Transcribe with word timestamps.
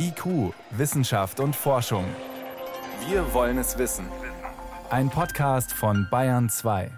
IQ, 0.00 0.54
Wissenschaft 0.70 1.40
und 1.40 1.56
Forschung. 1.56 2.04
Wir 3.08 3.34
wollen 3.34 3.58
es 3.58 3.78
wissen. 3.78 4.06
Ein 4.90 5.10
Podcast 5.10 5.72
von 5.72 6.06
Bayern 6.08 6.48
2. 6.48 6.90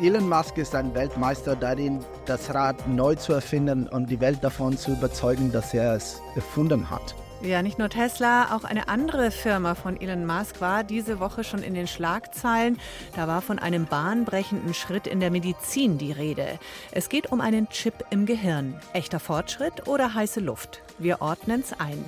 Elon 0.00 0.28
Musk 0.28 0.58
ist 0.58 0.74
ein 0.74 0.94
Weltmeister 0.94 1.56
darin, 1.56 2.04
das 2.26 2.52
Rad 2.54 2.86
neu 2.86 3.14
zu 3.14 3.32
erfinden 3.32 3.88
und 3.88 4.10
die 4.10 4.20
Welt 4.20 4.44
davon 4.44 4.76
zu 4.76 4.92
überzeugen, 4.92 5.50
dass 5.50 5.72
er 5.72 5.94
es 5.94 6.20
erfunden 6.36 6.90
hat. 6.90 7.14
Ja, 7.40 7.62
nicht 7.62 7.78
nur 7.78 7.88
Tesla, 7.88 8.56
auch 8.56 8.64
eine 8.64 8.88
andere 8.88 9.30
Firma 9.30 9.76
von 9.76 10.00
Elon 10.00 10.26
Musk 10.26 10.60
war 10.60 10.82
diese 10.82 11.20
Woche 11.20 11.44
schon 11.44 11.62
in 11.62 11.72
den 11.72 11.86
Schlagzeilen. 11.86 12.80
Da 13.14 13.28
war 13.28 13.42
von 13.42 13.60
einem 13.60 13.86
bahnbrechenden 13.86 14.74
Schritt 14.74 15.06
in 15.06 15.20
der 15.20 15.30
Medizin 15.30 15.98
die 15.98 16.10
Rede. 16.10 16.58
Es 16.90 17.08
geht 17.08 17.30
um 17.30 17.40
einen 17.40 17.68
Chip 17.68 18.04
im 18.10 18.26
Gehirn. 18.26 18.74
Echter 18.92 19.20
Fortschritt 19.20 19.86
oder 19.86 20.14
heiße 20.14 20.40
Luft? 20.40 20.82
Wir 20.98 21.22
ordnen 21.22 21.60
es 21.60 21.78
ein. 21.78 22.04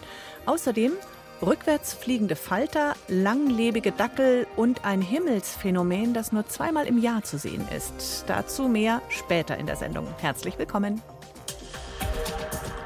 Außerdem 0.46 0.92
Rückwärts 1.40 1.94
fliegende 1.94 2.34
Falter, 2.34 2.94
langlebige 3.06 3.92
Dackel 3.92 4.48
und 4.56 4.84
ein 4.84 5.00
Himmelsphänomen, 5.00 6.12
das 6.12 6.32
nur 6.32 6.48
zweimal 6.48 6.86
im 6.86 6.98
Jahr 7.00 7.22
zu 7.22 7.38
sehen 7.38 7.66
ist. 7.74 8.24
Dazu 8.26 8.66
mehr 8.66 9.00
später 9.08 9.56
in 9.56 9.66
der 9.66 9.76
Sendung. 9.76 10.08
Herzlich 10.18 10.58
willkommen. 10.58 11.00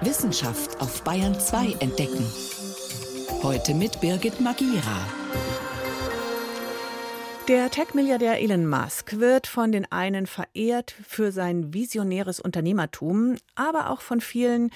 Wissenschaft 0.01 0.81
auf 0.81 1.03
Bayern 1.03 1.39
2 1.39 1.77
entdecken. 1.81 2.27
Heute 3.43 3.75
mit 3.75 4.01
Birgit 4.01 4.41
Magira. 4.41 5.07
Der 7.49 7.71
Tech-Milliardär 7.71 8.41
Elon 8.41 8.67
Musk 8.67 9.19
wird 9.19 9.47
von 9.47 9.71
den 9.73 9.91
einen 9.93 10.27
verehrt 10.27 10.95
für 11.07 11.31
sein 11.33 11.73
visionäres 11.73 12.41
Unternehmertum, 12.41 13.37
aber 13.55 13.91
auch 13.91 14.01
von 14.01 14.21
vielen 14.21 14.71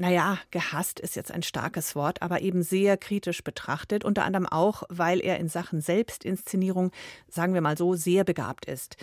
naja, 0.00 0.38
gehasst 0.52 1.00
ist 1.00 1.16
jetzt 1.16 1.32
ein 1.32 1.42
starkes 1.42 1.96
Wort, 1.96 2.22
aber 2.22 2.40
eben 2.40 2.62
sehr 2.62 2.96
kritisch 2.96 3.42
betrachtet, 3.42 4.04
unter 4.04 4.24
anderem 4.24 4.46
auch, 4.46 4.84
weil 4.88 5.20
er 5.20 5.38
in 5.38 5.48
Sachen 5.48 5.80
Selbstinszenierung, 5.80 6.92
sagen 7.28 7.52
wir 7.52 7.60
mal 7.60 7.76
so, 7.76 7.94
sehr 7.94 8.22
begabt 8.22 8.66
ist. 8.66 8.96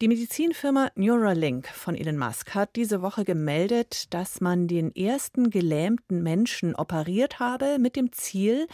Die 0.00 0.08
Medizinfirma 0.08 0.90
Neuralink 0.96 1.68
von 1.68 1.94
Elon 1.94 2.18
Musk 2.18 2.56
hat 2.56 2.74
diese 2.74 3.00
Woche 3.00 3.24
gemeldet, 3.24 4.12
dass 4.12 4.40
man 4.40 4.66
den 4.66 4.94
ersten 4.96 5.50
gelähmten 5.50 6.20
Menschen 6.20 6.74
operiert 6.74 7.38
habe 7.38 7.78
mit 7.78 7.94
dem 7.94 8.10
Ziel, 8.10 8.66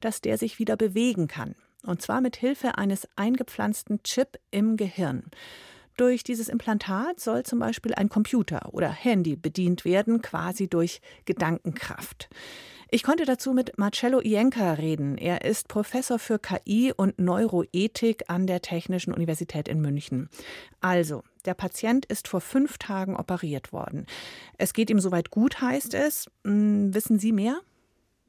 dass 0.00 0.20
der 0.20 0.36
sich 0.36 0.58
wieder 0.58 0.76
bewegen 0.76 1.28
kann. 1.28 1.54
Und 1.82 2.02
zwar 2.02 2.20
mit 2.20 2.36
Hilfe 2.36 2.76
eines 2.76 3.08
eingepflanzten 3.16 4.02
Chip 4.02 4.38
im 4.50 4.76
Gehirn. 4.76 5.24
Durch 5.96 6.22
dieses 6.22 6.50
Implantat 6.50 7.20
soll 7.20 7.44
zum 7.44 7.58
Beispiel 7.58 7.94
ein 7.94 8.10
Computer 8.10 8.74
oder 8.74 8.90
Handy 8.90 9.34
bedient 9.34 9.86
werden, 9.86 10.20
quasi 10.20 10.68
durch 10.68 11.00
Gedankenkraft. 11.24 12.28
Ich 12.96 13.02
konnte 13.02 13.26
dazu 13.26 13.52
mit 13.52 13.76
Marcello 13.76 14.22
Ienka 14.22 14.72
reden. 14.72 15.18
Er 15.18 15.44
ist 15.44 15.68
Professor 15.68 16.18
für 16.18 16.38
KI 16.38 16.94
und 16.96 17.18
Neuroethik 17.18 18.24
an 18.28 18.46
der 18.46 18.62
Technischen 18.62 19.12
Universität 19.12 19.68
in 19.68 19.82
München. 19.82 20.30
Also, 20.80 21.22
der 21.44 21.52
Patient 21.52 22.06
ist 22.06 22.26
vor 22.26 22.40
fünf 22.40 22.78
Tagen 22.78 23.14
operiert 23.14 23.70
worden. 23.70 24.06
Es 24.56 24.72
geht 24.72 24.88
ihm 24.88 24.98
soweit 24.98 25.30
gut, 25.30 25.60
heißt 25.60 25.92
es. 25.92 26.30
Hm, 26.44 26.94
wissen 26.94 27.18
Sie 27.18 27.32
mehr? 27.32 27.60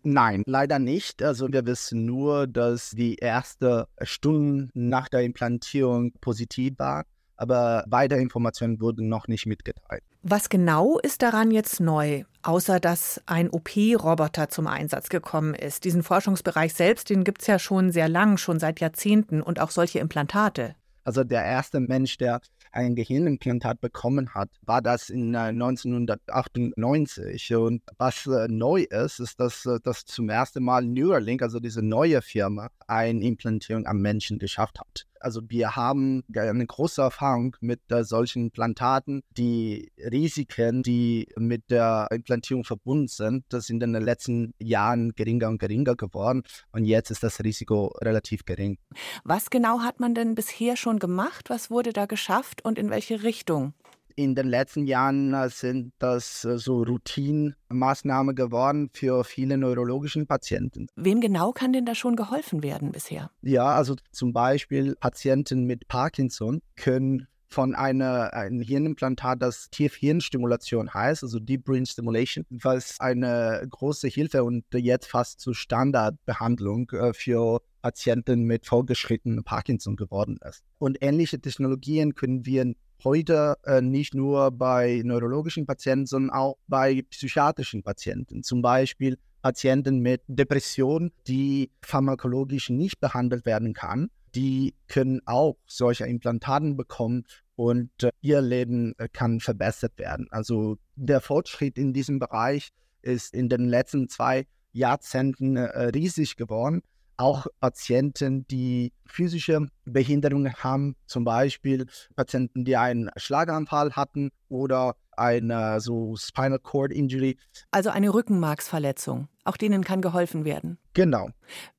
Nein, 0.03 0.43
leider 0.45 0.79
nicht. 0.79 1.23
Also 1.23 1.47
wir 1.49 1.65
wissen 1.65 2.05
nur, 2.05 2.45
dass 2.45 2.91
die 2.91 3.15
erste 3.15 3.87
Stunden 4.01 4.69
nach 4.73 5.07
der 5.07 5.21
Implantierung 5.21 6.11
positiv 6.19 6.73
war 6.77 7.05
aber 7.37 7.85
weitere 7.87 8.19
Informationen 8.19 8.81
wurden 8.81 9.07
noch 9.07 9.27
nicht 9.27 9.45
mitgeteilt. 9.45 10.03
Was 10.23 10.49
genau 10.49 10.99
ist 10.99 11.21
daran 11.21 11.51
jetzt 11.51 11.79
neu, 11.79 12.23
außer 12.41 12.79
dass 12.79 13.21
ein 13.27 13.49
OP-Roboter 13.49 14.49
zum 14.49 14.67
Einsatz 14.67 15.09
gekommen 15.09 15.53
ist? 15.53 15.85
Diesen 15.85 16.03
Forschungsbereich 16.03 16.73
selbst, 16.73 17.09
den 17.09 17.23
gibt 17.23 17.41
es 17.41 17.47
ja 17.47 17.59
schon 17.59 17.91
sehr 17.91 18.09
lang, 18.09 18.37
schon 18.37 18.59
seit 18.59 18.79
Jahrzehnten 18.79 19.41
und 19.41 19.59
auch 19.59 19.71
solche 19.71 19.99
Implantate. 19.99 20.75
Also 21.03 21.23
der 21.23 21.45
erste 21.45 21.79
Mensch, 21.79 22.17
der 22.17 22.41
ein 22.73 22.95
Gehirnimplantat 22.95 23.79
bekommen 23.79 24.33
hat, 24.33 24.49
war 24.61 24.81
das 24.81 25.09
in 25.09 25.33
1998. 25.33 27.51
Äh, 27.51 27.55
und 27.55 27.81
was 27.97 28.27
äh, 28.27 28.47
neu 28.49 28.81
ist, 28.81 29.19
ist, 29.19 29.39
dass, 29.39 29.65
äh, 29.65 29.79
dass 29.81 30.03
zum 30.03 30.27
ersten 30.29 30.63
Mal 30.63 30.85
Neuralink, 30.85 31.41
also 31.41 31.61
diese 31.61 31.81
neue 31.81 32.21
Firma, 32.21 32.67
eine 32.87 33.23
Implantierung 33.23 33.87
am 33.87 34.01
Menschen 34.01 34.37
geschafft 34.37 34.79
hat. 34.79 35.06
Also 35.19 35.41
wir 35.47 35.75
haben 35.75 36.23
eine 36.35 36.65
große 36.65 37.01
Erfahrung 37.01 37.55
mit 37.61 37.91
äh, 37.91 38.03
solchen 38.03 38.43
Implantaten. 38.43 39.23
Die 39.37 39.91
Risiken, 39.97 40.83
die 40.83 41.27
mit 41.37 41.69
der 41.69 42.07
Implantierung 42.11 42.63
verbunden 42.63 43.07
sind, 43.07 43.45
das 43.49 43.67
sind 43.67 43.83
in 43.83 43.93
den 43.93 44.03
letzten 44.03 44.53
Jahren 44.59 45.13
geringer 45.15 45.49
und 45.49 45.59
geringer 45.59 45.95
geworden. 45.95 46.43
Und 46.71 46.85
jetzt 46.85 47.11
ist 47.11 47.23
das 47.23 47.43
Risiko 47.43 47.87
relativ 48.01 48.45
gering. 48.45 48.77
Was 49.23 49.49
genau 49.49 49.81
hat 49.81 49.99
man 49.99 50.13
denn 50.15 50.35
bisher 50.35 50.77
schon 50.77 50.99
gemacht? 50.99 51.49
Was 51.49 51.69
wurde 51.69 51.93
da 51.93 52.05
geschafft 52.05 52.63
und 52.63 52.77
in 52.77 52.89
welche 52.89 53.23
Richtung? 53.23 53.73
In 54.17 54.33
den 54.33 54.47
letzten 54.47 54.87
Jahren 54.87 55.33
äh, 55.33 55.47
sind 55.49 55.93
das 55.99 56.43
äh, 56.43 56.57
so 56.57 56.81
Routinemaßnahmen 56.81 58.35
geworden 58.35 58.89
für 58.91 59.23
viele 59.23 59.57
neurologische 59.57 60.25
Patienten. 60.25 60.87
Wem 60.95 61.21
genau 61.21 61.51
kann 61.51 61.71
denn 61.71 61.85
da 61.85 61.93
schon 61.93 62.15
geholfen 62.15 62.63
werden 62.63 62.91
bisher? 62.91 63.29
Ja, 63.41 63.67
also 63.67 63.95
zum 64.11 64.33
Beispiel 64.33 64.95
Patienten 64.95 65.65
mit 65.65 65.87
Parkinson 65.87 66.61
können 66.75 67.27
von 67.49 67.75
einer, 67.75 68.33
einem 68.33 68.59
Hirnimplantat, 68.59 69.41
das 69.41 69.69
Tiefhirnstimulation 69.69 70.93
heißt, 70.93 71.23
also 71.23 71.39
Deep 71.39 71.63
Brain 71.63 71.85
Stimulation, 71.85 72.43
was 72.49 72.99
eine 72.99 73.65
große 73.69 74.07
Hilfe 74.07 74.43
und 74.43 74.65
jetzt 74.73 75.07
fast 75.07 75.39
zur 75.39 75.55
Standardbehandlung 75.55 76.89
äh, 76.89 77.13
für 77.13 77.61
Patienten 77.83 78.43
mit 78.43 78.65
vorgeschrittenem 78.65 79.43
Parkinson 79.43 79.95
geworden 79.95 80.39
ist. 80.43 80.63
Und 80.79 80.97
ähnliche 81.01 81.39
Technologien 81.39 82.15
können 82.15 82.45
wir 82.45 82.73
heute 83.03 83.55
äh, 83.63 83.81
nicht 83.81 84.13
nur 84.13 84.51
bei 84.51 85.01
neurologischen 85.03 85.65
Patienten, 85.65 86.05
sondern 86.05 86.31
auch 86.31 86.57
bei 86.67 87.03
psychiatrischen 87.09 87.83
Patienten. 87.83 88.43
Zum 88.43 88.61
Beispiel 88.61 89.17
Patienten 89.41 89.99
mit 89.99 90.21
Depression, 90.27 91.11
die 91.27 91.71
pharmakologisch 91.81 92.69
nicht 92.69 92.99
behandelt 92.99 93.45
werden 93.45 93.73
kann. 93.73 94.09
Die 94.35 94.75
können 94.87 95.21
auch 95.25 95.57
solche 95.65 96.05
Implantaten 96.05 96.75
bekommen 96.75 97.23
und 97.55 97.89
äh, 98.03 98.11
ihr 98.21 98.41
Leben 98.41 98.93
äh, 98.97 99.07
kann 99.11 99.39
verbessert 99.39 99.97
werden. 99.97 100.27
Also 100.31 100.77
der 100.95 101.21
Fortschritt 101.21 101.77
in 101.77 101.93
diesem 101.93 102.19
Bereich 102.19 102.69
ist 103.01 103.33
in 103.33 103.49
den 103.49 103.67
letzten 103.67 104.09
zwei 104.09 104.47
Jahrzehnten 104.73 105.55
äh, 105.55 105.85
riesig 105.87 106.35
geworden 106.35 106.81
auch 107.17 107.47
Patienten, 107.59 108.47
die 108.47 108.93
physische 109.05 109.67
Behinderungen 109.85 110.53
haben, 110.53 110.95
zum 111.05 111.25
Beispiel 111.25 111.87
Patienten, 112.15 112.63
die 112.63 112.77
einen 112.77 113.09
Schlaganfall 113.17 113.95
hatten 113.95 114.29
oder 114.49 114.95
eine 115.17 115.81
so 115.81 116.15
Spinal 116.15 116.59
Cord 116.59 116.91
Injury. 116.91 117.37
Also 117.71 117.89
eine 117.89 118.13
Rückenmarksverletzung. 118.13 119.27
Auch 119.43 119.57
denen 119.57 119.83
kann 119.83 120.01
geholfen 120.01 120.45
werden. 120.45 120.77
Genau. 120.93 121.29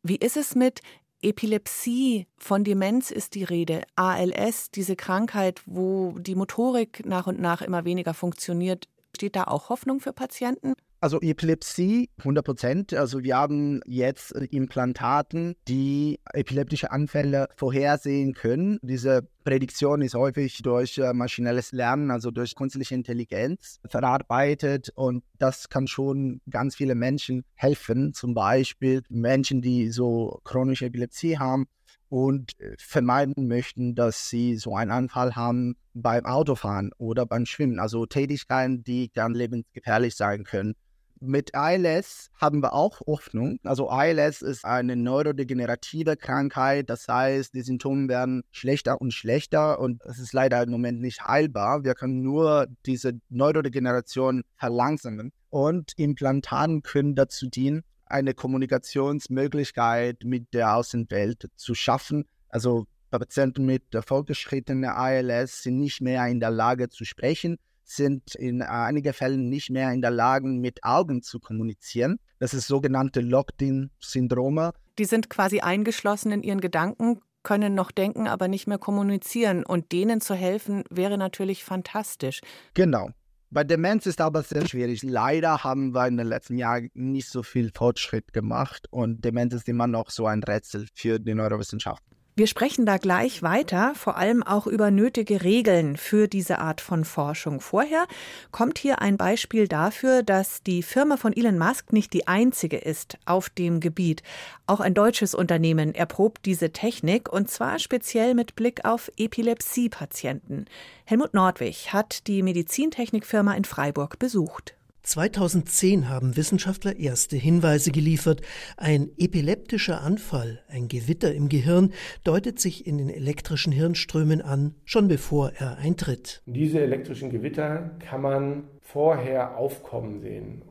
Wie 0.02 0.16
ist 0.16 0.36
es 0.36 0.54
mit 0.54 0.80
Epilepsie, 1.20 2.28
von 2.36 2.62
Demenz 2.62 3.10
ist 3.10 3.34
die 3.34 3.42
Rede, 3.42 3.82
ALS, 3.96 4.70
diese 4.70 4.94
Krankheit, 4.94 5.62
wo 5.66 6.16
die 6.18 6.36
Motorik 6.36 7.04
nach 7.04 7.26
und 7.26 7.40
nach 7.40 7.60
immer 7.60 7.84
weniger 7.84 8.14
funktioniert. 8.14 8.88
Steht 9.16 9.34
da 9.34 9.44
auch 9.44 9.68
Hoffnung 9.68 9.98
für 9.98 10.12
Patienten? 10.12 10.74
Also 11.00 11.20
Epilepsie 11.20 12.10
100 12.18 12.44
Prozent. 12.44 12.94
Also 12.94 13.22
wir 13.22 13.36
haben 13.36 13.80
jetzt 13.86 14.32
Implantaten, 14.32 15.54
die 15.68 16.18
epileptische 16.32 16.90
Anfälle 16.90 17.48
vorhersehen 17.54 18.34
können. 18.34 18.80
Diese 18.82 19.28
Prädiktion 19.44 20.02
ist 20.02 20.16
häufig 20.16 20.60
durch 20.62 20.98
äh, 20.98 21.12
maschinelles 21.12 21.70
Lernen, 21.70 22.10
also 22.10 22.32
durch 22.32 22.56
künstliche 22.56 22.96
Intelligenz 22.96 23.78
verarbeitet 23.86 24.90
und 24.96 25.22
das 25.38 25.68
kann 25.68 25.86
schon 25.86 26.40
ganz 26.50 26.74
viele 26.74 26.96
Menschen 26.96 27.44
helfen. 27.54 28.12
Zum 28.12 28.34
Beispiel 28.34 29.02
Menschen, 29.08 29.62
die 29.62 29.90
so 29.90 30.40
chronische 30.42 30.86
Epilepsie 30.86 31.38
haben 31.38 31.66
und 32.08 32.58
äh, 32.60 32.74
vermeiden 32.76 33.46
möchten, 33.46 33.94
dass 33.94 34.28
sie 34.28 34.56
so 34.56 34.74
einen 34.74 34.90
Anfall 34.90 35.36
haben 35.36 35.76
beim 35.94 36.24
Autofahren 36.24 36.90
oder 36.98 37.24
beim 37.24 37.46
Schwimmen. 37.46 37.78
Also 37.78 38.04
Tätigkeiten, 38.06 38.82
die 38.82 39.10
dann 39.14 39.34
lebensgefährlich 39.34 40.16
sein 40.16 40.42
können. 40.42 40.74
Mit 41.20 41.54
ALS 41.54 42.30
haben 42.34 42.62
wir 42.62 42.72
auch 42.74 43.00
Hoffnung. 43.00 43.58
Also 43.64 43.88
ALS 43.88 44.42
ist 44.42 44.64
eine 44.64 44.94
neurodegenerative 44.94 46.16
Krankheit. 46.16 46.88
Das 46.90 47.08
heißt, 47.08 47.54
die 47.54 47.62
Symptome 47.62 48.08
werden 48.08 48.44
schlechter 48.52 49.00
und 49.00 49.12
schlechter 49.12 49.80
und 49.80 50.02
es 50.04 50.18
ist 50.18 50.32
leider 50.32 50.62
im 50.62 50.70
Moment 50.70 51.00
nicht 51.00 51.26
heilbar. 51.26 51.82
Wir 51.84 51.94
können 51.94 52.22
nur 52.22 52.66
diese 52.86 53.20
Neurodegeneration 53.28 54.44
verlangsamen. 54.56 55.32
Und 55.50 55.92
Implantaten 55.96 56.82
können 56.82 57.14
dazu 57.14 57.48
dienen, 57.48 57.82
eine 58.06 58.34
Kommunikationsmöglichkeit 58.34 60.24
mit 60.24 60.52
der 60.54 60.76
Außenwelt 60.76 61.48
zu 61.56 61.74
schaffen. 61.74 62.26
Also 62.48 62.86
Patienten 63.10 63.64
mit 63.64 63.82
fortgeschrittener 64.06 64.96
ALS 64.96 65.62
sind 65.62 65.78
nicht 65.78 66.00
mehr 66.00 66.26
in 66.26 66.40
der 66.40 66.50
Lage 66.50 66.88
zu 66.90 67.04
sprechen. 67.04 67.58
Sind 67.88 68.34
in 68.34 68.62
einigen 68.62 69.12
Fällen 69.12 69.48
nicht 69.48 69.70
mehr 69.70 69.92
in 69.92 70.00
der 70.00 70.10
Lage, 70.10 70.46
mit 70.46 70.84
Augen 70.84 71.22
zu 71.22 71.40
kommunizieren. 71.40 72.18
Das 72.38 72.54
ist 72.54 72.66
sogenannte 72.66 73.20
Locked-in-Syndrome. 73.20 74.72
Die 74.98 75.04
sind 75.04 75.30
quasi 75.30 75.60
eingeschlossen 75.60 76.32
in 76.32 76.42
ihren 76.42 76.60
Gedanken, 76.60 77.20
können 77.42 77.74
noch 77.74 77.90
denken, 77.90 78.26
aber 78.26 78.48
nicht 78.48 78.66
mehr 78.66 78.78
kommunizieren. 78.78 79.64
Und 79.64 79.92
denen 79.92 80.20
zu 80.20 80.34
helfen, 80.34 80.84
wäre 80.90 81.18
natürlich 81.18 81.64
fantastisch. 81.64 82.40
Genau. 82.74 83.10
Bei 83.50 83.64
Demenz 83.64 84.04
ist 84.04 84.20
aber 84.20 84.42
sehr 84.42 84.68
schwierig. 84.68 85.02
Leider 85.02 85.64
haben 85.64 85.94
wir 85.94 86.06
in 86.06 86.18
den 86.18 86.26
letzten 86.26 86.58
Jahren 86.58 86.90
nicht 86.92 87.30
so 87.30 87.42
viel 87.42 87.70
Fortschritt 87.74 88.34
gemacht 88.34 88.86
und 88.90 89.24
Demenz 89.24 89.54
ist 89.54 89.68
immer 89.68 89.86
noch 89.86 90.10
so 90.10 90.26
ein 90.26 90.42
Rätsel 90.42 90.86
für 90.92 91.18
die 91.18 91.32
Neurowissenschaft. 91.32 92.02
Wir 92.38 92.46
sprechen 92.46 92.86
da 92.86 92.98
gleich 92.98 93.42
weiter, 93.42 93.94
vor 93.96 94.16
allem 94.16 94.44
auch 94.44 94.68
über 94.68 94.92
nötige 94.92 95.42
Regeln 95.42 95.96
für 95.96 96.28
diese 96.28 96.60
Art 96.60 96.80
von 96.80 97.04
Forschung. 97.04 97.60
Vorher 97.60 98.06
kommt 98.52 98.78
hier 98.78 99.02
ein 99.02 99.16
Beispiel 99.16 99.66
dafür, 99.66 100.22
dass 100.22 100.62
die 100.62 100.84
Firma 100.84 101.16
von 101.16 101.36
Elon 101.36 101.58
Musk 101.58 101.92
nicht 101.92 102.12
die 102.12 102.28
einzige 102.28 102.76
ist 102.76 103.18
auf 103.26 103.50
dem 103.50 103.80
Gebiet. 103.80 104.22
Auch 104.68 104.78
ein 104.78 104.94
deutsches 104.94 105.34
Unternehmen 105.34 105.96
erprobt 105.96 106.46
diese 106.46 106.70
Technik 106.70 107.28
und 107.28 107.50
zwar 107.50 107.80
speziell 107.80 108.34
mit 108.34 108.54
Blick 108.54 108.84
auf 108.84 109.10
Epilepsie-Patienten. 109.16 110.66
Helmut 111.06 111.34
Nordwig 111.34 111.92
hat 111.92 112.28
die 112.28 112.44
Medizintechnikfirma 112.44 113.54
in 113.54 113.64
Freiburg 113.64 114.20
besucht. 114.20 114.77
2010 115.02 116.08
haben 116.08 116.36
Wissenschaftler 116.36 116.96
erste 116.96 117.36
Hinweise 117.36 117.92
geliefert. 117.92 118.42
Ein 118.76 119.10
epileptischer 119.16 120.02
Anfall, 120.02 120.60
ein 120.68 120.88
Gewitter 120.88 121.34
im 121.34 121.48
Gehirn, 121.48 121.92
deutet 122.24 122.60
sich 122.60 122.86
in 122.86 122.98
den 122.98 123.08
elektrischen 123.08 123.72
Hirnströmen 123.72 124.42
an, 124.42 124.74
schon 124.84 125.08
bevor 125.08 125.52
er 125.56 125.78
eintritt. 125.78 126.42
Diese 126.46 126.80
elektrischen 126.80 127.30
Gewitter 127.30 127.96
kann 128.00 128.22
man 128.22 128.64
vorher 128.80 129.56
aufkommen 129.56 130.20
sehen. 130.20 130.62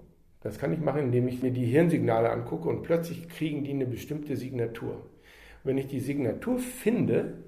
Das 0.42 0.60
kann 0.60 0.72
ich 0.72 0.80
machen, 0.80 1.02
indem 1.02 1.28
ich 1.28 1.42
mir 1.42 1.52
die 1.52 1.66
Hirnsignale 1.66 2.30
angucke 2.30 2.70
und 2.70 2.84
plötzlich 2.84 3.28
kriegen 3.28 3.64
die 3.64 3.72
eine 3.72 3.86
bestimmte 3.86 4.38
Signatur. 4.38 5.10
Wenn 5.64 5.78
ich 5.78 5.88
die 5.88 6.00
Signatur 6.00 6.60
finde, 6.60 7.44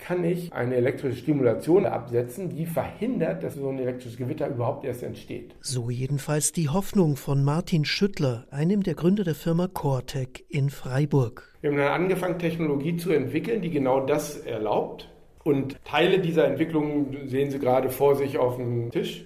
kann 0.00 0.24
ich 0.24 0.52
eine 0.52 0.76
elektrische 0.76 1.18
Stimulation 1.18 1.86
absetzen, 1.86 2.48
die 2.48 2.66
verhindert, 2.66 3.44
dass 3.44 3.54
so 3.54 3.68
ein 3.68 3.78
elektrisches 3.78 4.18
Gewitter 4.18 4.48
überhaupt 4.48 4.84
erst 4.84 5.02
entsteht. 5.02 5.54
So 5.60 5.90
jedenfalls 5.90 6.52
die 6.52 6.68
Hoffnung 6.68 7.16
von 7.16 7.44
Martin 7.44 7.84
Schüttler, 7.84 8.46
einem 8.50 8.82
der 8.82 8.94
Gründer 8.94 9.24
der 9.24 9.34
Firma 9.34 9.68
Cortec 9.68 10.44
in 10.48 10.70
Freiburg. 10.70 11.54
Wir 11.60 11.70
haben 11.70 11.76
dann 11.76 11.92
angefangen, 11.92 12.38
Technologie 12.38 12.96
zu 12.96 13.12
entwickeln, 13.12 13.60
die 13.60 13.70
genau 13.70 14.04
das 14.04 14.38
erlaubt. 14.38 15.08
Und 15.44 15.76
Teile 15.84 16.20
dieser 16.20 16.46
Entwicklung 16.46 17.14
sehen 17.26 17.50
Sie 17.50 17.58
gerade 17.58 17.90
vor 17.90 18.16
sich 18.16 18.38
auf 18.38 18.56
dem 18.56 18.90
Tisch. 18.90 19.24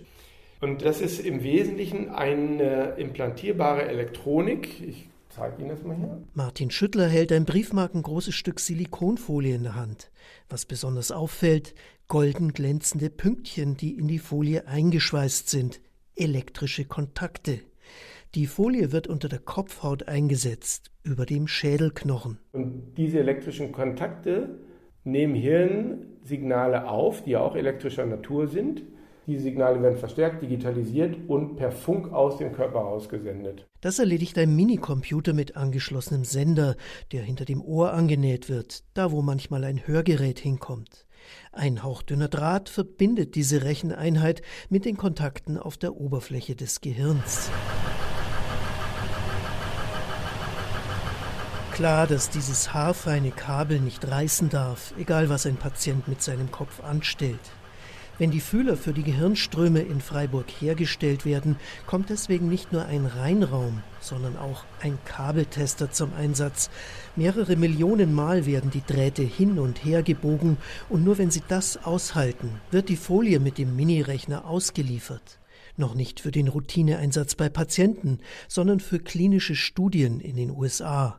Und 0.60 0.84
das 0.84 1.00
ist 1.00 1.20
im 1.20 1.42
Wesentlichen 1.42 2.10
eine 2.10 2.94
implantierbare 2.96 3.86
Elektronik. 3.86 4.80
Ich 4.80 5.08
zeige 5.34 5.60
Ihnen 5.60 5.70
das 5.70 5.82
mal 5.82 5.96
hier. 5.96 6.22
Martin 6.34 6.70
Schüttler 6.70 7.08
hält 7.08 7.32
ein 7.32 7.44
briefmarkengroßes 7.44 8.34
Stück 8.34 8.60
Silikonfolie 8.60 9.54
in 9.54 9.64
der 9.64 9.74
Hand. 9.74 10.10
Was 10.48 10.64
besonders 10.64 11.10
auffällt, 11.10 11.74
golden 12.08 12.52
glänzende 12.52 13.10
Pünktchen, 13.10 13.76
die 13.76 13.96
in 13.96 14.08
die 14.08 14.18
Folie 14.18 14.66
eingeschweißt 14.66 15.48
sind, 15.48 15.80
elektrische 16.16 16.84
Kontakte. 16.84 17.60
Die 18.34 18.46
Folie 18.46 18.92
wird 18.92 19.06
unter 19.06 19.28
der 19.28 19.38
Kopfhaut 19.38 20.08
eingesetzt, 20.08 20.90
über 21.02 21.26
dem 21.26 21.46
Schädelknochen. 21.46 22.38
Und 22.52 22.94
diese 22.96 23.20
elektrischen 23.20 23.72
Kontakte 23.72 24.58
nehmen 25.04 25.34
Hirnsignale 25.34 26.88
auf, 26.88 27.22
die 27.22 27.36
auch 27.36 27.54
elektrischer 27.54 28.06
Natur 28.06 28.48
sind 28.48 28.82
die 29.26 29.38
Signale 29.38 29.82
werden 29.82 29.98
verstärkt, 29.98 30.42
digitalisiert 30.42 31.16
und 31.28 31.56
per 31.56 31.72
Funk 31.72 32.12
aus 32.12 32.38
dem 32.38 32.52
Körper 32.52 32.84
ausgesendet. 32.84 33.66
Das 33.80 33.98
erledigt 33.98 34.38
ein 34.38 34.54
Minicomputer 34.54 35.32
mit 35.32 35.56
angeschlossenem 35.56 36.24
Sender, 36.24 36.76
der 37.12 37.22
hinter 37.22 37.44
dem 37.44 37.62
Ohr 37.62 37.92
angenäht 37.92 38.48
wird, 38.48 38.84
da 38.94 39.12
wo 39.12 39.22
manchmal 39.22 39.64
ein 39.64 39.86
Hörgerät 39.86 40.38
hinkommt. 40.38 41.06
Ein 41.52 41.82
hauchdünner 41.82 42.28
Draht 42.28 42.68
verbindet 42.68 43.34
diese 43.34 43.62
Recheneinheit 43.62 44.42
mit 44.68 44.84
den 44.84 44.96
Kontakten 44.96 45.58
auf 45.58 45.76
der 45.76 45.96
Oberfläche 45.96 46.54
des 46.54 46.80
Gehirns. 46.80 47.50
Klar, 51.72 52.06
dass 52.06 52.30
dieses 52.30 52.72
haarfeine 52.72 53.32
Kabel 53.32 53.80
nicht 53.80 54.06
reißen 54.08 54.48
darf, 54.48 54.94
egal 54.96 55.28
was 55.28 55.44
ein 55.44 55.56
Patient 55.56 56.06
mit 56.06 56.22
seinem 56.22 56.52
Kopf 56.52 56.80
anstellt. 56.84 57.40
Wenn 58.16 58.30
die 58.30 58.40
Fühler 58.40 58.76
für 58.76 58.92
die 58.92 59.02
Gehirnströme 59.02 59.80
in 59.80 60.00
Freiburg 60.00 60.46
hergestellt 60.48 61.24
werden, 61.24 61.56
kommt 61.84 62.10
deswegen 62.10 62.48
nicht 62.48 62.72
nur 62.72 62.86
ein 62.86 63.06
Reinraum, 63.06 63.82
sondern 64.00 64.36
auch 64.36 64.64
ein 64.80 64.98
Kabeltester 65.04 65.90
zum 65.90 66.14
Einsatz. 66.14 66.70
Mehrere 67.16 67.56
Millionen 67.56 68.14
Mal 68.14 68.46
werden 68.46 68.70
die 68.70 68.84
Drähte 68.86 69.22
hin 69.22 69.58
und 69.58 69.84
her 69.84 70.04
gebogen 70.04 70.58
und 70.88 71.02
nur 71.02 71.18
wenn 71.18 71.32
sie 71.32 71.42
das 71.48 71.84
aushalten, 71.84 72.60
wird 72.70 72.88
die 72.88 72.96
Folie 72.96 73.40
mit 73.40 73.58
dem 73.58 73.74
Minirechner 73.74 74.44
ausgeliefert. 74.44 75.40
Noch 75.76 75.96
nicht 75.96 76.20
für 76.20 76.30
den 76.30 76.46
Routineeinsatz 76.46 77.34
bei 77.34 77.48
Patienten, 77.48 78.20
sondern 78.46 78.78
für 78.78 79.00
klinische 79.00 79.56
Studien 79.56 80.20
in 80.20 80.36
den 80.36 80.52
USA. 80.52 81.18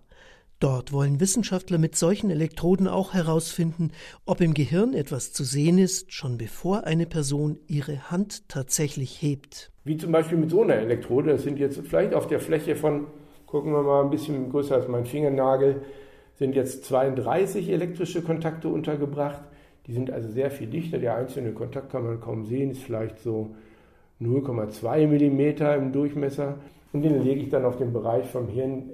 Dort 0.60 0.94
wollen 0.94 1.20
Wissenschaftler 1.20 1.78
mit 1.78 1.96
solchen 1.96 2.30
Elektroden 2.30 2.88
auch 2.88 3.14
herausfinden, 3.14 3.92
ob 4.26 4.40
im 4.40 4.54
Gehirn 4.54 4.94
etwas 4.94 5.34
zu 5.34 5.44
sehen 5.44 5.78
ist, 5.78 6.14
schon 6.14 6.38
bevor 6.38 6.86
eine 6.86 7.06
Person 7.06 7.60
ihre 7.68 8.10
Hand 8.10 8.48
tatsächlich 8.48 9.22
hebt. 9.22 9.72
Wie 9.84 9.98
zum 9.98 10.14
Beispiel 10.14 10.38
mit 10.38 10.50
so 10.50 10.64
einer 10.64 10.76
Elektrode. 10.76 11.32
Das 11.32 11.44
sind 11.44 11.60
jetzt 11.60 11.82
vielleicht 11.86 12.14
auf 12.14 12.28
der 12.28 12.40
Fläche 12.40 12.76
von, 12.78 13.08
gucken 13.46 13.74
wir 13.74 13.84
mal, 13.84 14.04
ein 14.04 14.10
bisschen 14.10 14.50
größer 14.50 14.76
als 14.76 14.88
mein 14.88 15.06
Fingernagel, 15.06 15.82
sind 16.36 16.56
jetzt 16.56 16.86
32 16.86 17.70
elektrische 17.70 18.22
Kontakte 18.22 18.70
untergebracht. 18.70 19.42
Die 19.88 19.94
sind 19.94 20.10
also 20.10 20.30
sehr 20.30 20.52
viel 20.52 20.68
dichter. 20.68 21.00
Der 21.00 21.16
einzelne 21.16 21.52
Kontakt 21.52 21.92
kann 21.92 22.06
man 22.06 22.22
kaum 22.22 22.46
sehen, 22.46 22.72
ist 22.72 22.82
vielleicht 22.82 23.20
so 23.20 23.56
0,2 24.22 25.08
mm 25.08 25.84
im 25.84 25.92
Durchmesser. 25.92 26.58
Und 26.96 27.02
den 27.02 27.22
lege 27.22 27.42
ich 27.42 27.50
dann 27.50 27.66
auf 27.66 27.76
den 27.76 27.92
Bereich 27.92 28.26
vom 28.26 28.48
Hirn, 28.48 28.90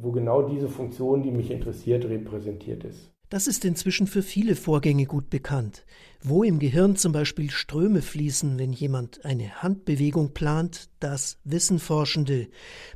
wo 0.00 0.10
genau 0.10 0.48
diese 0.48 0.70
Funktion, 0.70 1.22
die 1.22 1.30
mich 1.30 1.50
interessiert, 1.50 2.06
repräsentiert 2.06 2.82
ist. 2.82 3.12
Das 3.28 3.46
ist 3.46 3.66
inzwischen 3.66 4.06
für 4.06 4.22
viele 4.22 4.56
Vorgänge 4.56 5.04
gut 5.04 5.28
bekannt. 5.28 5.84
Wo 6.22 6.44
im 6.44 6.58
Gehirn 6.58 6.96
zum 6.96 7.12
Beispiel 7.12 7.50
Ströme 7.50 8.00
fließen, 8.00 8.58
wenn 8.58 8.72
jemand 8.72 9.26
eine 9.26 9.62
Handbewegung 9.62 10.32
plant, 10.32 10.88
das 10.98 11.36
wissen 11.44 11.78
Forschende. 11.78 12.48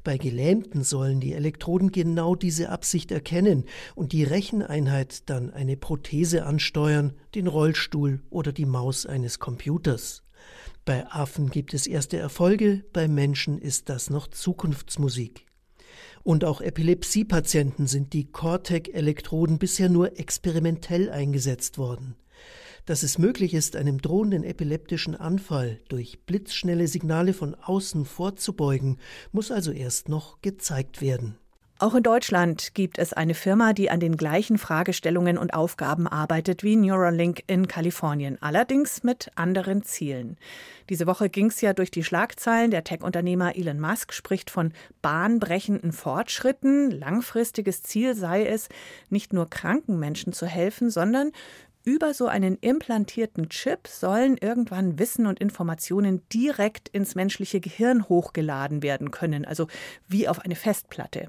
Bei 0.05 0.17
Gelähmten 0.17 0.85
sollen 0.85 1.21
die 1.21 1.35
Elektroden 1.35 1.93
genau 1.93 2.35
diese 2.35 2.71
Absicht 2.71 3.13
erkennen 3.13 3.65
und 3.95 4.13
die 4.13 4.25
Recheneinheit 4.25 5.29
dann 5.29 5.51
eine 5.51 5.77
Prothese 5.77 6.47
ansteuern, 6.47 7.13
den 7.35 7.47
Rollstuhl 7.47 8.23
oder 8.31 8.53
die 8.53 8.65
Maus 8.65 9.05
eines 9.05 9.39
Computers. 9.39 10.26
Bei 10.87 11.05
Affen 11.11 11.51
gibt 11.51 11.75
es 11.75 11.89
erste 11.89 12.17
Erfolge, 12.17 12.85
bei 12.93 13.09
Menschen 13.09 13.59
ist 13.59 13.89
das 13.89 14.09
noch 14.09 14.29
Zukunftsmusik. 14.29 15.45
Und 16.23 16.45
auch 16.45 16.61
Epilepsiepatienten 16.61 17.89
sind 17.89 18.13
die 18.13 18.31
Cortec-Elektroden 18.31 19.59
bisher 19.59 19.89
nur 19.89 20.17
experimentell 20.17 21.11
eingesetzt 21.11 21.77
worden. 21.77 22.15
Dass 22.85 23.03
es 23.03 23.19
möglich 23.19 23.53
ist, 23.53 23.75
einem 23.75 24.01
drohenden 24.01 24.45
epileptischen 24.45 25.17
Anfall 25.17 25.81
durch 25.89 26.25
blitzschnelle 26.25 26.87
Signale 26.87 27.33
von 27.33 27.57
außen 27.57 28.05
vorzubeugen, 28.05 28.99
muss 29.33 29.51
also 29.51 29.73
erst 29.73 30.09
noch 30.09 30.41
gezeigt 30.41 31.01
werden. 31.01 31.37
Auch 31.79 31.95
in 31.95 32.03
Deutschland 32.03 32.73
gibt 32.73 32.97
es 32.97 33.13
eine 33.13 33.35
Firma, 33.35 33.75
die 33.75 33.91
an 33.91 34.01
den 34.01 34.17
gleichen 34.17 34.57
Fragestellungen 34.57 35.37
und 35.37 35.53
Aufgaben 35.53 36.07
arbeitet 36.07 36.63
wie 36.63 36.75
Neuralink 36.75 37.43
in 37.49 37.69
Kalifornien, 37.69 38.39
allerdings 38.41 39.03
mit 39.03 39.31
anderen 39.35 39.83
Zielen. 39.83 40.39
Diese 40.89 41.07
Woche 41.07 41.29
ging 41.29 41.49
es 41.49 41.61
ja 41.61 41.75
durch 41.75 41.91
die 41.91 42.03
Schlagzeilen. 42.03 42.71
Der 42.71 42.83
Tech-Unternehmer 42.83 43.57
Elon 43.57 43.79
Musk 43.79 44.15
spricht 44.15 44.49
von 44.49 44.73
bahnbrechenden 45.03 45.93
Fortschritten. 45.93 46.91
Langfristiges 46.91 47.83
Ziel 47.83 48.15
sei 48.15 48.47
es, 48.47 48.71
nicht 49.11 49.35
nur 49.35 49.51
kranken 49.51 49.99
Menschen 49.99 50.33
zu 50.33 50.47
helfen, 50.47 50.89
sondern 50.89 51.31
über 51.85 52.15
so 52.15 52.27
einen 52.27 52.57
implantierten 52.57 53.51
Chip 53.51 53.87
sollen 53.87 54.39
irgendwann 54.39 54.99
Wissen 54.99 55.27
und 55.27 55.41
Informationen 55.41 56.23
direkt 56.33 56.89
ins 56.89 57.15
menschliche 57.15 57.61
Gehirn 57.61 58.09
hochgeladen 58.09 58.83
werden 58.83 59.11
können, 59.11 59.45
also 59.45 59.69
wie 60.09 60.27
auf 60.27 60.41
eine 60.41 60.57
Festplatte. 60.57 61.29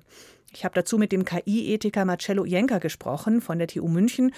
Ich 0.57 0.65
habe 0.65 0.73
dazu 0.73 0.97
mit 0.97 1.11
dem 1.11 1.23
KI-Ethiker 1.23 2.03
Marcello 2.03 2.43
Jenker 2.43 2.79
gesprochen 2.79 3.41
von 3.41 3.59
der 3.59 3.67
TU 3.67 3.87
München 3.87 4.33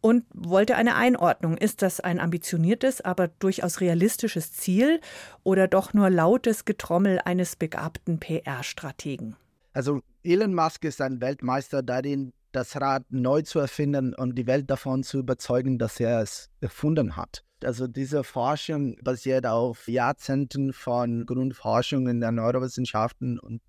und 0.00 0.24
wollte 0.34 0.74
eine 0.74 0.96
Einordnung. 0.96 1.56
Ist 1.56 1.82
das 1.82 2.00
ein 2.00 2.18
ambitioniertes, 2.18 3.02
aber 3.02 3.28
durchaus 3.28 3.80
realistisches 3.80 4.52
Ziel 4.52 5.00
oder 5.44 5.68
doch 5.68 5.94
nur 5.94 6.10
lautes 6.10 6.64
Getrommel 6.64 7.20
eines 7.24 7.54
begabten 7.54 8.18
PR-Strategen? 8.18 9.36
Also 9.72 10.00
Elon 10.24 10.54
Musk 10.54 10.84
ist 10.84 11.00
ein 11.00 11.20
Weltmeister 11.20 11.84
darin, 11.84 12.32
das 12.50 12.74
Rad 12.80 13.04
neu 13.10 13.42
zu 13.42 13.60
erfinden 13.60 14.12
und 14.12 14.34
die 14.34 14.48
Welt 14.48 14.68
davon 14.68 15.04
zu 15.04 15.20
überzeugen, 15.20 15.78
dass 15.78 16.00
er 16.00 16.20
es 16.20 16.50
erfunden 16.60 17.16
hat. 17.16 17.44
Also 17.62 17.86
diese 17.86 18.24
Forschung 18.24 18.96
basiert 19.04 19.46
auf 19.46 19.86
Jahrzehnten 19.86 20.72
von 20.72 21.26
Grundforschung 21.26 22.08
in 22.08 22.18
der 22.18 22.32
Neurowissenschaften 22.32 23.38
und 23.38 23.62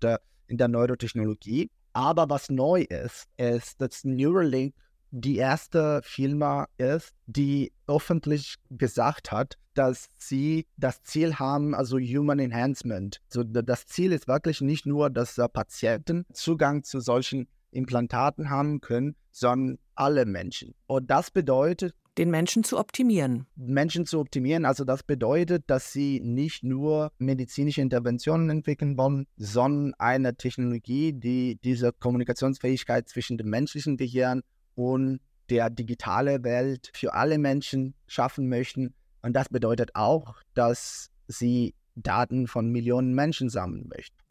in 0.48 0.56
der 0.56 0.66
Neurotechnologie. 0.66 1.70
Aber 1.92 2.30
was 2.30 2.48
neu 2.48 2.82
ist, 2.82 3.26
ist, 3.36 3.80
dass 3.80 4.04
Neuralink 4.04 4.74
die 5.10 5.36
erste 5.36 6.00
Firma 6.02 6.66
ist, 6.78 7.12
die 7.26 7.72
öffentlich 7.86 8.56
gesagt 8.70 9.30
hat, 9.30 9.58
dass 9.74 10.08
sie 10.16 10.66
das 10.76 11.02
Ziel 11.02 11.34
haben, 11.34 11.74
also 11.74 11.98
Human 11.98 12.38
Enhancement. 12.38 13.20
Also 13.28 13.44
das 13.44 13.86
Ziel 13.86 14.12
ist 14.12 14.26
wirklich 14.26 14.60
nicht 14.60 14.86
nur, 14.86 15.10
dass 15.10 15.38
Patienten 15.52 16.24
Zugang 16.32 16.82
zu 16.82 17.00
solchen 17.00 17.46
Implantaten 17.70 18.50
haben 18.50 18.80
können, 18.80 19.16
sondern 19.30 19.78
alle 19.94 20.26
Menschen. 20.26 20.74
Und 20.86 21.10
das 21.10 21.30
bedeutet, 21.30 21.94
den 22.18 22.30
Menschen 22.30 22.64
zu 22.64 22.78
optimieren. 22.78 23.46
Menschen 23.56 24.06
zu 24.06 24.20
optimieren, 24.20 24.64
also 24.64 24.84
das 24.84 25.02
bedeutet, 25.02 25.64
dass 25.66 25.92
sie 25.92 26.20
nicht 26.20 26.62
nur 26.62 27.10
medizinische 27.18 27.80
Interventionen 27.80 28.50
entwickeln 28.50 28.96
wollen, 28.98 29.26
sondern 29.36 29.94
eine 29.98 30.36
Technologie, 30.36 31.12
die 31.12 31.58
diese 31.62 31.92
Kommunikationsfähigkeit 31.92 33.08
zwischen 33.08 33.38
dem 33.38 33.48
menschlichen 33.48 33.96
Gehirn 33.96 34.42
und 34.74 35.20
der 35.48 35.70
digitale 35.70 36.44
Welt 36.44 36.90
für 36.94 37.14
alle 37.14 37.38
Menschen 37.38 37.94
schaffen 38.06 38.48
möchten. 38.48 38.94
Und 39.22 39.34
das 39.34 39.48
bedeutet 39.48 39.90
auch, 39.94 40.36
dass 40.54 41.10
sie 41.28 41.74
Daten 41.94 42.46
von 42.46 42.70
Millionen 42.70 43.14
Menschen 43.14 43.48
sammeln 43.48 43.88
möchten. 43.88 44.21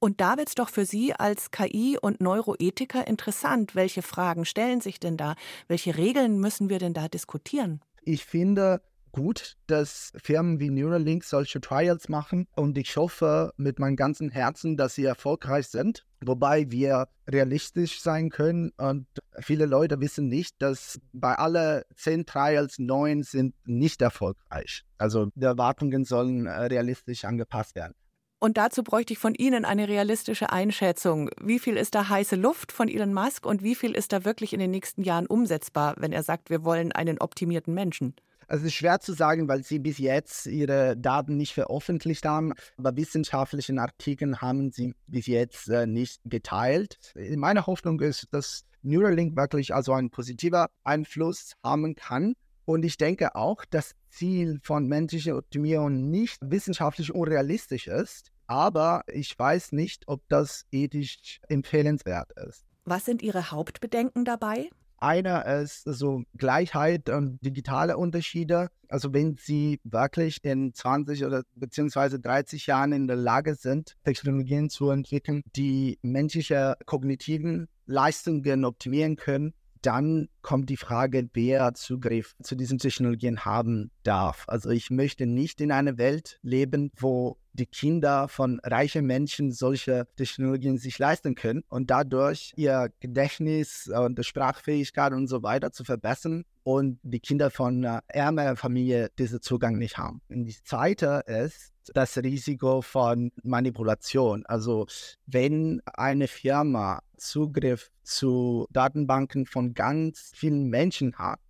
Und 0.00 0.20
da 0.20 0.36
wird 0.36 0.48
es 0.48 0.54
doch 0.54 0.68
für 0.68 0.84
Sie 0.84 1.12
als 1.12 1.50
KI- 1.50 1.98
und 2.00 2.20
Neuroethiker 2.20 3.06
interessant. 3.06 3.74
Welche 3.74 4.02
Fragen 4.02 4.44
stellen 4.44 4.80
sich 4.80 5.00
denn 5.00 5.16
da? 5.16 5.34
Welche 5.66 5.96
Regeln 5.96 6.38
müssen 6.38 6.68
wir 6.68 6.78
denn 6.78 6.94
da 6.94 7.08
diskutieren? 7.08 7.80
Ich 8.02 8.24
finde 8.24 8.80
gut, 9.10 9.56
dass 9.66 10.12
Firmen 10.22 10.60
wie 10.60 10.70
Neuralink 10.70 11.24
solche 11.24 11.60
Trials 11.60 12.08
machen 12.08 12.46
und 12.54 12.78
ich 12.78 12.96
hoffe 12.96 13.52
mit 13.56 13.78
meinem 13.78 13.96
ganzen 13.96 14.30
Herzen, 14.30 14.76
dass 14.76 14.94
sie 14.94 15.04
erfolgreich 15.04 15.66
sind. 15.68 16.06
Wobei 16.20 16.70
wir 16.70 17.08
realistisch 17.28 18.00
sein 18.00 18.30
können 18.30 18.70
und 18.76 19.06
viele 19.40 19.66
Leute 19.66 20.00
wissen 20.00 20.28
nicht, 20.28 20.60
dass 20.60 21.00
bei 21.12 21.34
alle 21.34 21.86
zehn 21.94 22.26
Trials 22.26 22.78
neun 22.78 23.22
sind 23.22 23.54
nicht 23.64 24.02
erfolgreich. 24.02 24.84
Also 24.98 25.30
die 25.34 25.44
Erwartungen 25.44 26.04
sollen 26.04 26.46
äh, 26.46 26.50
realistisch 26.50 27.24
angepasst 27.24 27.74
werden. 27.74 27.94
Und 28.40 28.56
dazu 28.56 28.84
bräuchte 28.84 29.12
ich 29.12 29.18
von 29.18 29.34
Ihnen 29.34 29.64
eine 29.64 29.88
realistische 29.88 30.50
Einschätzung. 30.50 31.30
Wie 31.40 31.58
viel 31.58 31.76
ist 31.76 31.96
da 31.96 32.08
heiße 32.08 32.36
Luft 32.36 32.70
von 32.70 32.88
Elon 32.88 33.12
Musk 33.12 33.44
und 33.44 33.64
wie 33.64 33.74
viel 33.74 33.92
ist 33.92 34.12
da 34.12 34.24
wirklich 34.24 34.52
in 34.52 34.60
den 34.60 34.70
nächsten 34.70 35.02
Jahren 35.02 35.26
umsetzbar, 35.26 35.96
wenn 35.98 36.12
er 36.12 36.22
sagt, 36.22 36.48
wir 36.48 36.64
wollen 36.64 36.92
einen 36.92 37.18
optimierten 37.18 37.74
Menschen? 37.74 38.14
Also 38.46 38.62
es 38.62 38.68
ist 38.68 38.74
schwer 38.76 39.00
zu 39.00 39.12
sagen, 39.12 39.48
weil 39.48 39.62
sie 39.62 39.78
bis 39.78 39.98
jetzt 39.98 40.46
ihre 40.46 40.96
Daten 40.96 41.36
nicht 41.36 41.52
veröffentlicht 41.52 42.24
haben, 42.24 42.54
aber 42.78 42.96
wissenschaftlichen 42.96 43.78
Artikeln 43.78 44.40
haben 44.40 44.70
sie 44.72 44.94
bis 45.06 45.26
jetzt 45.26 45.68
äh, 45.68 45.86
nicht 45.86 46.20
geteilt. 46.24 46.98
Meine 47.14 47.66
Hoffnung 47.66 48.00
ist, 48.00 48.26
dass 48.30 48.64
Neuralink 48.82 49.36
wirklich 49.36 49.74
also 49.74 49.92
einen 49.92 50.10
positiven 50.10 50.66
Einfluss 50.84 51.52
haben 51.62 51.94
kann. 51.94 52.34
Und 52.64 52.84
ich 52.84 52.96
denke 52.96 53.34
auch, 53.34 53.64
das 53.68 53.92
Ziel 54.08 54.58
von 54.62 54.86
menschlicher 54.86 55.36
Optimierung 55.36 56.10
nicht 56.10 56.38
wissenschaftlich 56.40 57.14
unrealistisch 57.14 57.86
ist, 57.86 58.30
aber 58.46 59.02
ich 59.06 59.38
weiß 59.38 59.72
nicht, 59.72 60.04
ob 60.06 60.22
das 60.28 60.64
ethisch 60.72 61.40
empfehlenswert 61.48 62.32
ist. 62.48 62.64
Was 62.84 63.04
sind 63.04 63.22
Ihre 63.22 63.50
Hauptbedenken 63.50 64.24
dabei? 64.24 64.70
Einer 65.00 65.46
ist 65.46 65.84
so 65.84 66.24
Gleichheit 66.36 67.08
und 67.08 67.38
digitale 67.40 67.96
Unterschiede. 67.96 68.68
Also 68.88 69.12
wenn 69.12 69.36
Sie 69.36 69.78
wirklich 69.84 70.38
in 70.42 70.74
20 70.74 71.24
oder 71.24 71.42
beziehungsweise 71.54 72.18
30 72.18 72.66
Jahren 72.66 72.92
in 72.92 73.06
der 73.06 73.16
Lage 73.16 73.54
sind, 73.54 73.94
Technologien 74.04 74.70
zu 74.70 74.90
entwickeln, 74.90 75.42
die 75.54 75.98
menschliche 76.02 76.74
kognitiven 76.84 77.68
Leistungen 77.86 78.64
optimieren 78.64 79.16
können, 79.16 79.54
dann 79.82 80.28
kommt 80.42 80.70
die 80.70 80.76
Frage, 80.76 81.28
wer 81.32 81.74
Zugriff 81.74 82.34
zu 82.42 82.54
diesen 82.54 82.78
Technologien 82.78 83.44
haben 83.44 83.90
darf. 84.02 84.44
Also 84.48 84.70
ich 84.70 84.90
möchte 84.90 85.26
nicht 85.26 85.60
in 85.60 85.72
einer 85.72 85.98
Welt 85.98 86.38
leben, 86.42 86.90
wo 86.96 87.38
die 87.58 87.66
Kinder 87.66 88.28
von 88.28 88.60
reichen 88.62 89.06
Menschen 89.06 89.52
solche 89.52 90.06
Technologien 90.16 90.78
sich 90.78 90.98
leisten 90.98 91.34
können 91.34 91.64
und 91.68 91.90
dadurch 91.90 92.52
ihr 92.56 92.90
Gedächtnis 93.00 93.88
und 93.88 94.24
Sprachfähigkeit 94.24 95.12
und 95.12 95.26
so 95.26 95.42
weiter 95.42 95.72
zu 95.72 95.84
verbessern 95.84 96.44
und 96.62 96.98
die 97.02 97.20
Kinder 97.20 97.50
von 97.50 97.84
ärmeren 98.08 98.56
Familie 98.56 99.10
diesen 99.18 99.40
Zugang 99.40 99.78
nicht 99.78 99.98
haben. 99.98 100.20
Und 100.28 100.44
die 100.44 100.56
zweite 100.62 101.22
ist 101.26 101.72
das 101.94 102.16
Risiko 102.18 102.82
von 102.82 103.32
Manipulation. 103.42 104.44
Also 104.46 104.86
wenn 105.26 105.80
eine 105.86 106.28
Firma 106.28 107.00
Zugriff 107.16 107.90
zu 108.02 108.66
Datenbanken 108.70 109.46
von 109.46 109.74
ganz 109.74 110.32
vielen 110.34 110.68
Menschen 110.68 111.16
hat, 111.16 111.40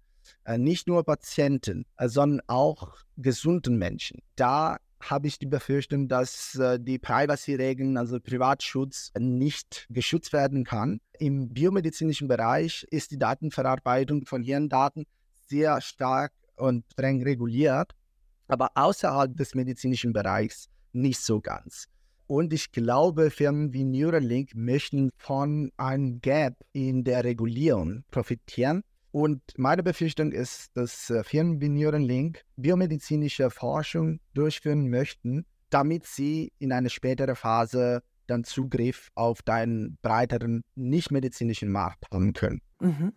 äh, 0.44 0.58
nicht 0.58 0.86
nur 0.86 1.04
Patienten, 1.04 1.84
sondern 2.00 2.40
auch 2.46 2.96
gesunden 3.16 3.76
Menschen, 3.76 4.22
da 4.36 4.78
habe 5.00 5.28
ich 5.28 5.38
die 5.38 5.46
Befürchtung, 5.46 6.08
dass 6.08 6.54
äh, 6.56 6.78
die 6.80 6.98
Privacy-Regeln, 6.98 7.96
also 7.96 8.20
Privatschutz, 8.20 9.12
nicht 9.18 9.86
geschützt 9.90 10.32
werden 10.32 10.64
kann. 10.64 11.00
Im 11.18 11.48
biomedizinischen 11.48 12.28
Bereich 12.28 12.86
ist 12.90 13.10
die 13.10 13.18
Datenverarbeitung 13.18 14.26
von 14.26 14.42
Hirndaten 14.42 15.04
sehr 15.46 15.80
stark 15.80 16.32
und 16.56 16.84
streng 16.92 17.22
reguliert, 17.22 17.92
aber 18.48 18.70
außerhalb 18.74 19.36
des 19.36 19.54
medizinischen 19.54 20.12
Bereichs 20.12 20.68
nicht 20.92 21.20
so 21.20 21.40
ganz. 21.40 21.86
Und 22.26 22.52
ich 22.52 22.72
glaube, 22.72 23.30
Firmen 23.30 23.72
wie 23.72 23.84
Neuralink 23.84 24.54
möchten 24.54 25.10
von 25.16 25.72
einem 25.78 26.20
Gap 26.20 26.54
in 26.72 27.04
der 27.04 27.24
Regulierung 27.24 28.04
profitieren 28.10 28.82
und 29.10 29.40
meine 29.56 29.82
Befürchtung 29.82 30.32
ist, 30.32 30.76
dass 30.76 31.10
äh, 31.10 31.24
Firmen 31.24 31.60
wie 31.60 31.68
Neuralink 31.68 32.44
biomedizinische 32.56 33.50
Forschung 33.50 34.20
durchführen 34.34 34.88
möchten, 34.88 35.46
damit 35.70 36.04
sie 36.06 36.52
in 36.58 36.72
einer 36.72 36.90
späteren 36.90 37.36
Phase 37.36 38.02
dann 38.26 38.44
Zugriff 38.44 39.10
auf 39.14 39.42
deinen 39.42 39.98
breiteren 40.02 40.62
nichtmedizinischen 40.74 41.70
Markt 41.70 42.04
haben 42.12 42.32
können. 42.34 42.60
Mhm. 42.80 43.12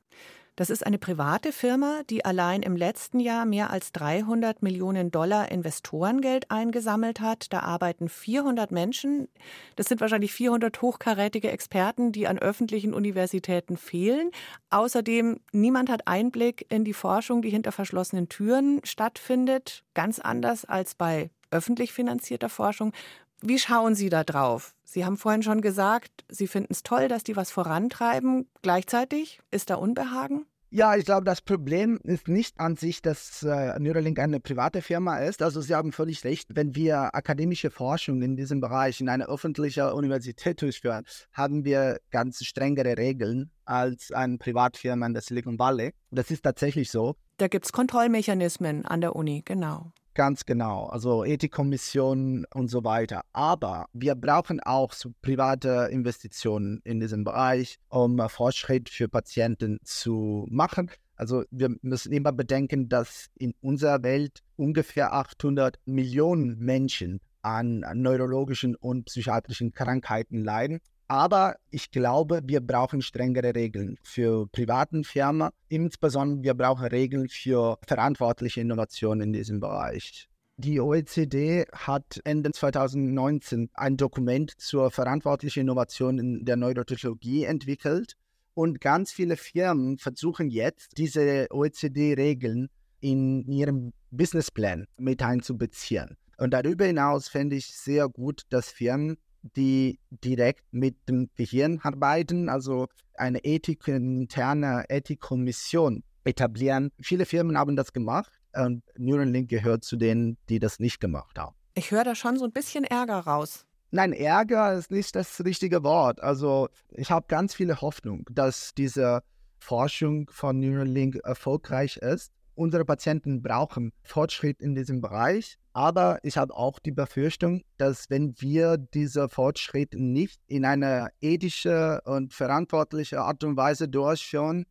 Das 0.61 0.69
ist 0.69 0.85
eine 0.85 0.99
private 0.99 1.53
Firma, 1.53 2.03
die 2.07 2.23
allein 2.23 2.61
im 2.61 2.75
letzten 2.75 3.19
Jahr 3.19 3.47
mehr 3.47 3.71
als 3.71 3.93
300 3.93 4.61
Millionen 4.61 5.09
Dollar 5.09 5.51
Investorengeld 5.51 6.51
eingesammelt 6.51 7.19
hat. 7.19 7.51
Da 7.51 7.61
arbeiten 7.61 8.07
400 8.09 8.71
Menschen. 8.71 9.27
Das 9.75 9.87
sind 9.87 10.01
wahrscheinlich 10.01 10.33
400 10.33 10.79
hochkarätige 10.83 11.49
Experten, 11.49 12.11
die 12.11 12.27
an 12.27 12.37
öffentlichen 12.37 12.93
Universitäten 12.93 13.75
fehlen. 13.75 14.29
Außerdem, 14.69 15.39
niemand 15.51 15.89
hat 15.89 16.05
Einblick 16.05 16.67
in 16.69 16.83
die 16.83 16.93
Forschung, 16.93 17.41
die 17.41 17.49
hinter 17.49 17.71
verschlossenen 17.71 18.29
Türen 18.29 18.81
stattfindet. 18.83 19.83
Ganz 19.95 20.19
anders 20.19 20.63
als 20.63 20.93
bei 20.93 21.31
öffentlich 21.49 21.91
finanzierter 21.91 22.49
Forschung. 22.49 22.93
Wie 23.41 23.57
schauen 23.57 23.95
Sie 23.95 24.09
da 24.09 24.23
drauf? 24.23 24.75
Sie 24.83 25.05
haben 25.05 25.17
vorhin 25.17 25.41
schon 25.41 25.61
gesagt, 25.61 26.23
Sie 26.29 26.45
finden 26.45 26.73
es 26.73 26.83
toll, 26.83 27.07
dass 27.07 27.23
die 27.23 27.35
was 27.35 27.49
vorantreiben. 27.49 28.47
Gleichzeitig 28.61 29.39
ist 29.49 29.71
da 29.71 29.75
Unbehagen? 29.75 30.45
Ja, 30.73 30.95
ich 30.95 31.03
glaube, 31.03 31.25
das 31.25 31.41
Problem 31.41 31.99
ist 32.03 32.29
nicht 32.29 32.57
an 32.57 32.77
sich, 32.77 33.01
dass 33.01 33.43
äh, 33.43 33.77
Neuralink 33.77 34.17
eine 34.19 34.39
private 34.39 34.81
Firma 34.81 35.17
ist. 35.17 35.41
Also 35.41 35.59
Sie 35.59 35.75
haben 35.75 35.91
völlig 35.91 36.23
recht. 36.23 36.47
Wenn 36.55 36.75
wir 36.75 37.13
akademische 37.13 37.69
Forschung 37.69 38.21
in 38.21 38.37
diesem 38.37 38.61
Bereich 38.61 39.01
in 39.01 39.09
einer 39.09 39.27
öffentlichen 39.27 39.83
Universität 39.91 40.61
durchführen, 40.61 41.03
haben 41.33 41.65
wir 41.65 41.99
ganz 42.09 42.41
strengere 42.45 42.97
Regeln 42.97 43.51
als 43.65 44.13
eine 44.13 44.37
Privatfirma 44.37 45.07
in 45.07 45.13
der 45.13 45.21
Silicon 45.21 45.59
Valley. 45.59 45.91
Das 46.09 46.31
ist 46.31 46.43
tatsächlich 46.43 46.89
so. 46.89 47.17
Da 47.35 47.49
gibt 47.49 47.65
es 47.65 47.73
Kontrollmechanismen 47.73 48.85
an 48.85 49.01
der 49.01 49.17
Uni, 49.17 49.41
genau. 49.43 49.91
Ganz 50.13 50.45
genau, 50.45 50.87
also 50.87 51.23
Ethikkommissionen 51.23 52.45
und 52.53 52.69
so 52.69 52.83
weiter. 52.83 53.21
Aber 53.31 53.85
wir 53.93 54.15
brauchen 54.15 54.59
auch 54.59 54.91
so 54.91 55.13
private 55.21 55.87
Investitionen 55.89 56.81
in 56.83 56.99
diesem 56.99 57.23
Bereich, 57.23 57.77
um 57.87 58.19
Fortschritt 58.27 58.89
für 58.89 59.07
Patienten 59.07 59.79
zu 59.85 60.45
machen. 60.49 60.91
Also 61.15 61.45
wir 61.49 61.69
müssen 61.81 62.11
immer 62.11 62.33
bedenken, 62.33 62.89
dass 62.89 63.29
in 63.37 63.53
unserer 63.61 64.03
Welt 64.03 64.41
ungefähr 64.57 65.13
800 65.13 65.79
Millionen 65.85 66.59
Menschen 66.59 67.21
an 67.41 67.85
neurologischen 67.93 68.75
und 68.75 69.05
psychiatrischen 69.05 69.71
Krankheiten 69.71 70.43
leiden. 70.43 70.81
Aber 71.11 71.57
ich 71.71 71.91
glaube, 71.91 72.39
wir 72.45 72.61
brauchen 72.61 73.01
strengere 73.01 73.53
Regeln 73.53 73.97
für 74.01 74.47
privaten 74.47 75.03
Firmen. 75.03 75.49
Insbesondere 75.67 76.41
wir 76.41 76.53
brauchen 76.53 76.85
Regeln 76.85 77.27
für 77.27 77.77
verantwortliche 77.85 78.61
Innovation 78.61 79.19
in 79.19 79.33
diesem 79.33 79.59
Bereich. 79.59 80.29
Die 80.55 80.79
OECD 80.79 81.65
hat 81.73 82.21
Ende 82.23 82.53
2019 82.53 83.71
ein 83.73 83.97
Dokument 83.97 84.53
zur 84.57 84.89
verantwortlichen 84.89 85.59
Innovation 85.59 86.17
in 86.17 86.45
der 86.45 86.55
Neurotechnologie 86.55 87.43
entwickelt. 87.43 88.13
Und 88.53 88.79
ganz 88.79 89.11
viele 89.11 89.35
Firmen 89.35 89.97
versuchen 89.97 90.49
jetzt, 90.49 90.97
diese 90.97 91.47
OECD-Regeln 91.51 92.69
in 93.01 93.51
ihrem 93.51 93.91
Businessplan 94.11 94.87
mit 94.95 95.21
einzubeziehen. 95.21 96.15
Und 96.37 96.51
darüber 96.53 96.85
hinaus 96.85 97.27
fände 97.27 97.57
ich 97.57 97.65
sehr 97.75 98.07
gut, 98.07 98.43
dass 98.49 98.69
Firmen, 98.69 99.17
die 99.41 99.99
direkt 100.09 100.63
mit 100.71 100.95
dem 101.09 101.29
Gehirn 101.35 101.79
arbeiten, 101.81 102.49
also 102.49 102.87
eine 103.15 103.43
Ethik, 103.43 103.87
interne 103.87 104.85
Ethikkommission 104.89 106.03
etablieren. 106.23 106.91
Viele 107.01 107.25
Firmen 107.25 107.57
haben 107.57 107.75
das 107.75 107.93
gemacht 107.93 108.31
und 108.53 108.83
Neuralink 108.97 109.49
gehört 109.49 109.83
zu 109.83 109.95
denen, 109.95 110.37
die 110.49 110.59
das 110.59 110.79
nicht 110.79 110.99
gemacht 110.99 111.37
haben. 111.37 111.55
Ich 111.73 111.91
höre 111.91 112.03
da 112.03 112.15
schon 112.15 112.37
so 112.37 112.45
ein 112.45 112.51
bisschen 112.51 112.83
Ärger 112.83 113.19
raus. 113.19 113.65
Nein, 113.91 114.13
Ärger 114.13 114.73
ist 114.73 114.91
nicht 114.91 115.15
das 115.15 115.43
richtige 115.43 115.83
Wort. 115.83 116.21
Also 116.21 116.69
ich 116.91 117.11
habe 117.11 117.25
ganz 117.27 117.53
viele 117.53 117.81
Hoffnung, 117.81 118.25
dass 118.31 118.73
diese 118.73 119.21
Forschung 119.59 120.29
von 120.31 120.59
Neuralink 120.59 121.17
erfolgreich 121.23 121.97
ist. 121.97 122.31
Unsere 122.55 122.85
Patienten 122.85 123.41
brauchen 123.41 123.91
Fortschritt 124.03 124.61
in 124.61 124.75
diesem 124.75 125.01
Bereich, 125.01 125.57
aber 125.73 126.19
ich 126.23 126.37
habe 126.37 126.55
auch 126.55 126.79
die 126.79 126.91
Befürchtung, 126.91 127.63
dass 127.77 128.09
wenn 128.09 128.33
wir 128.39 128.77
diese 128.77 129.29
Fortschritt 129.29 129.93
nicht 129.93 130.41
in 130.47 130.65
eine 130.65 131.09
ethische 131.21 132.01
und 132.05 132.33
verantwortliche 132.33 133.21
Art 133.21 133.43
und 133.43 133.57
Weise 133.57 133.87
durchführen, 133.87 134.65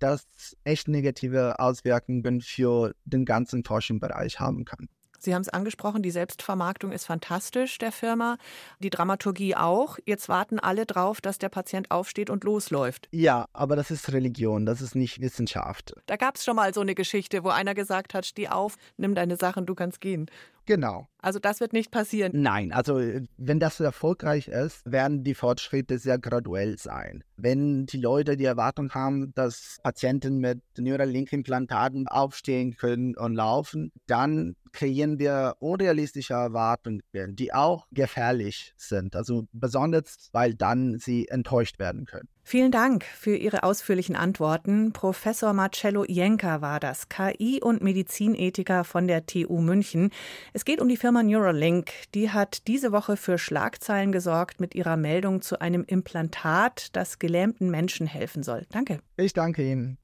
das 0.00 0.26
echt 0.64 0.88
negative 0.88 1.58
Auswirkungen 1.58 2.40
für 2.40 2.94
den 3.04 3.24
ganzen 3.24 3.64
Forschungsbereich 3.64 4.40
haben 4.40 4.64
kann. 4.64 4.88
Sie 5.20 5.34
haben 5.34 5.42
es 5.42 5.48
angesprochen, 5.48 6.02
die 6.02 6.10
Selbstvermarktung 6.10 6.92
ist 6.92 7.06
fantastisch 7.06 7.78
der 7.78 7.92
Firma, 7.92 8.38
die 8.78 8.90
Dramaturgie 8.90 9.54
auch. 9.54 9.98
Jetzt 10.06 10.28
warten 10.28 10.58
alle 10.58 10.86
drauf, 10.86 11.20
dass 11.20 11.38
der 11.38 11.50
Patient 11.50 11.90
aufsteht 11.90 12.30
und 12.30 12.42
losläuft. 12.44 13.08
Ja, 13.12 13.46
aber 13.52 13.76
das 13.76 13.90
ist 13.90 14.12
Religion, 14.12 14.64
das 14.64 14.80
ist 14.80 14.94
nicht 14.94 15.20
Wissenschaft. 15.20 15.94
Da 16.06 16.16
gab 16.16 16.36
es 16.36 16.44
schon 16.44 16.56
mal 16.56 16.72
so 16.72 16.80
eine 16.80 16.94
Geschichte, 16.94 17.44
wo 17.44 17.50
einer 17.50 17.74
gesagt 17.74 18.14
hat, 18.14 18.24
steh 18.24 18.48
auf, 18.48 18.76
nimm 18.96 19.14
deine 19.14 19.36
Sachen, 19.36 19.66
du 19.66 19.74
kannst 19.74 20.00
gehen. 20.00 20.30
Genau. 20.70 21.08
Also 21.18 21.40
das 21.40 21.58
wird 21.58 21.72
nicht 21.72 21.90
passieren. 21.90 22.30
Nein, 22.34 22.72
also 22.72 22.98
äh, 22.98 23.26
wenn 23.36 23.58
das 23.58 23.80
erfolgreich 23.80 24.46
ist, 24.46 24.90
werden 24.90 25.24
die 25.24 25.34
Fortschritte 25.34 25.98
sehr 25.98 26.18
graduell 26.18 26.78
sein. 26.78 27.24
Wenn 27.36 27.86
die 27.86 27.98
Leute 27.98 28.36
die 28.36 28.44
Erwartung 28.44 28.92
haben, 28.92 29.34
dass 29.34 29.78
Patienten 29.82 30.38
mit 30.38 30.60
Neuralink-Implantaten 30.78 32.06
aufstehen 32.06 32.76
können 32.76 33.16
und 33.16 33.34
laufen, 33.34 33.90
dann 34.06 34.54
kreieren 34.72 35.18
wir 35.18 35.56
unrealistische 35.58 36.34
Erwartungen, 36.34 37.02
die 37.12 37.52
auch 37.52 37.86
gefährlich 37.90 38.72
sind. 38.76 39.16
Also 39.16 39.46
besonders, 39.52 40.28
weil 40.32 40.54
dann 40.54 40.98
sie 40.98 41.28
enttäuscht 41.28 41.78
werden 41.78 42.06
können. 42.06 42.28
Vielen 42.42 42.72
Dank 42.72 43.04
für 43.04 43.36
Ihre 43.36 43.62
ausführlichen 43.62 44.16
Antworten. 44.16 44.92
Professor 44.92 45.52
Marcello 45.52 46.04
Jenka 46.04 46.60
war 46.60 46.80
das, 46.80 47.08
KI- 47.08 47.62
und 47.62 47.80
Medizinethiker 47.80 48.82
von 48.82 49.06
der 49.06 49.26
TU 49.26 49.60
München. 49.60 50.10
Es 50.52 50.64
geht 50.64 50.80
um 50.80 50.88
die 50.88 50.96
Firma 50.96 51.22
Neuralink. 51.22 51.92
Die 52.14 52.30
hat 52.30 52.66
diese 52.66 52.90
Woche 52.90 53.16
für 53.16 53.38
Schlagzeilen 53.38 54.10
gesorgt 54.10 54.60
mit 54.60 54.74
ihrer 54.74 54.96
Meldung 54.96 55.42
zu 55.42 55.60
einem 55.60 55.84
Implantat, 55.84 56.88
das 56.96 57.18
gelähmten 57.20 57.70
Menschen 57.70 58.06
helfen 58.06 58.42
soll. 58.42 58.66
Danke. 58.70 59.00
Ich 59.16 59.32
danke 59.32 59.62
Ihnen. 59.62 59.98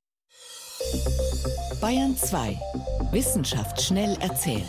Bayern 1.80 2.16
2. 2.16 2.58
Wissenschaft 3.12 3.80
schnell 3.80 4.16
erzählt. 4.20 4.68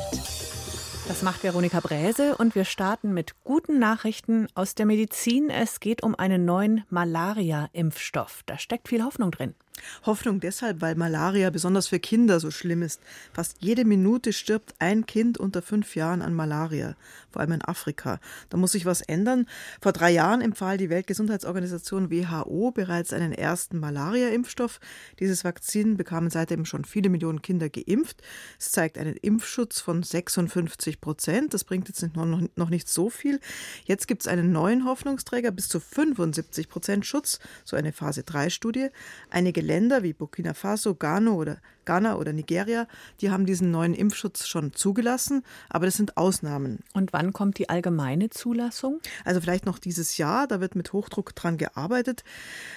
Das 1.07 1.21
macht 1.23 1.43
Veronika 1.43 1.79
Bräse 1.79 2.35
und 2.37 2.53
wir 2.53 2.65
starten 2.65 3.13
mit 3.13 3.35
guten 3.43 3.79
Nachrichten 3.79 4.47
aus 4.53 4.75
der 4.75 4.85
Medizin. 4.85 5.49
Es 5.49 5.79
geht 5.79 6.03
um 6.03 6.15
einen 6.15 6.45
neuen 6.45 6.83
Malaria-Impfstoff. 6.89 8.43
Da 8.45 8.57
steckt 8.57 8.89
viel 8.89 9.03
Hoffnung 9.03 9.31
drin. 9.31 9.55
Hoffnung 10.05 10.39
deshalb, 10.39 10.81
weil 10.81 10.95
Malaria 10.95 11.49
besonders 11.49 11.87
für 11.87 11.99
Kinder 11.99 12.39
so 12.39 12.51
schlimm 12.51 12.81
ist. 12.81 13.01
Fast 13.33 13.57
jede 13.59 13.85
Minute 13.85 14.33
stirbt 14.33 14.75
ein 14.79 15.05
Kind 15.05 15.37
unter 15.37 15.61
fünf 15.61 15.95
Jahren 15.95 16.21
an 16.21 16.33
Malaria, 16.33 16.95
vor 17.31 17.41
allem 17.41 17.53
in 17.53 17.61
Afrika. 17.61 18.19
Da 18.49 18.57
muss 18.57 18.71
sich 18.71 18.85
was 18.85 19.01
ändern. 19.01 19.47
Vor 19.81 19.91
drei 19.91 20.11
Jahren 20.11 20.41
empfahl 20.41 20.77
die 20.77 20.89
Weltgesundheitsorganisation 20.89 22.11
WHO 22.11 22.71
bereits 22.71 23.13
einen 23.13 23.31
ersten 23.31 23.79
Malaria-Impfstoff. 23.79 24.79
Dieses 25.19 25.43
Vakzin 25.43 25.97
bekamen 25.97 26.29
seitdem 26.29 26.65
schon 26.65 26.85
viele 26.85 27.09
Millionen 27.09 27.41
Kinder 27.41 27.69
geimpft. 27.69 28.21
Es 28.59 28.71
zeigt 28.71 28.97
einen 28.97 29.15
Impfschutz 29.15 29.79
von 29.79 30.03
56 30.03 31.01
Prozent. 31.01 31.53
Das 31.53 31.63
bringt 31.63 31.87
jetzt 31.87 32.05
noch 32.15 32.69
nicht 32.69 32.89
so 32.89 33.09
viel. 33.09 33.39
Jetzt 33.85 34.07
gibt 34.07 34.23
es 34.23 34.27
einen 34.27 34.51
neuen 34.51 34.85
Hoffnungsträger 34.85 35.51
bis 35.51 35.69
zu 35.69 35.79
75 35.79 36.69
Prozent 36.69 37.05
Schutz, 37.05 37.39
so 37.65 37.75
eine 37.75 37.93
Phase-3-Studie. 37.93 38.89
Einige 39.29 39.61
Länder 39.67 40.01
wie 40.01 40.13
Burkina 40.13 40.53
Faso, 40.53 40.95
Ghana 40.95 41.31
oder, 41.31 41.57
Ghana 41.85 42.15
oder 42.15 42.33
Nigeria, 42.33 42.87
die 43.21 43.29
haben 43.29 43.45
diesen 43.45 43.69
neuen 43.69 43.93
Impfschutz 43.93 44.47
schon 44.47 44.73
zugelassen, 44.73 45.43
aber 45.69 45.85
das 45.85 45.95
sind 45.95 46.17
Ausnahmen. 46.17 46.79
Und 46.93 47.13
wann 47.13 47.33
kommt 47.33 47.57
die 47.57 47.69
allgemeine 47.69 48.29
Zulassung? 48.29 48.99
Also 49.25 49.41
vielleicht 49.41 49.65
noch 49.65 49.77
dieses 49.77 50.17
Jahr, 50.17 50.47
da 50.47 50.61
wird 50.61 50.75
mit 50.75 50.93
Hochdruck 50.93 51.35
dran 51.35 51.57
gearbeitet. 51.57 52.23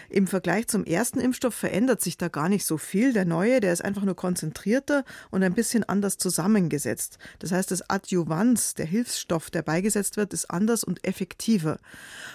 Im 0.08 0.26
Vergleich 0.26 0.66
zum 0.66 0.84
ersten 0.84 1.20
Impfstoff 1.20 1.54
verändert 1.54 2.00
sich 2.00 2.18
da 2.18 2.28
gar 2.28 2.48
nicht 2.48 2.66
so 2.66 2.76
viel. 2.76 3.12
Der 3.12 3.24
neue, 3.24 3.60
der 3.60 3.72
ist 3.72 3.84
einfach 3.84 4.04
nur 4.04 4.16
konzentrierter 4.16 5.04
und 5.30 5.42
ein 5.42 5.54
bisschen 5.54 5.84
anders 5.84 6.18
zusammengesetzt. 6.18 7.18
Das 7.38 7.52
heißt, 7.52 7.70
das 7.70 7.88
Adjuvans, 7.88 8.74
der 8.74 8.86
Hilfsstoff, 8.86 9.50
der 9.50 9.62
beigesetzt 9.62 10.16
wird, 10.16 10.32
ist 10.32 10.50
anders 10.50 10.82
und 10.82 11.04
effektiver. 11.06 11.78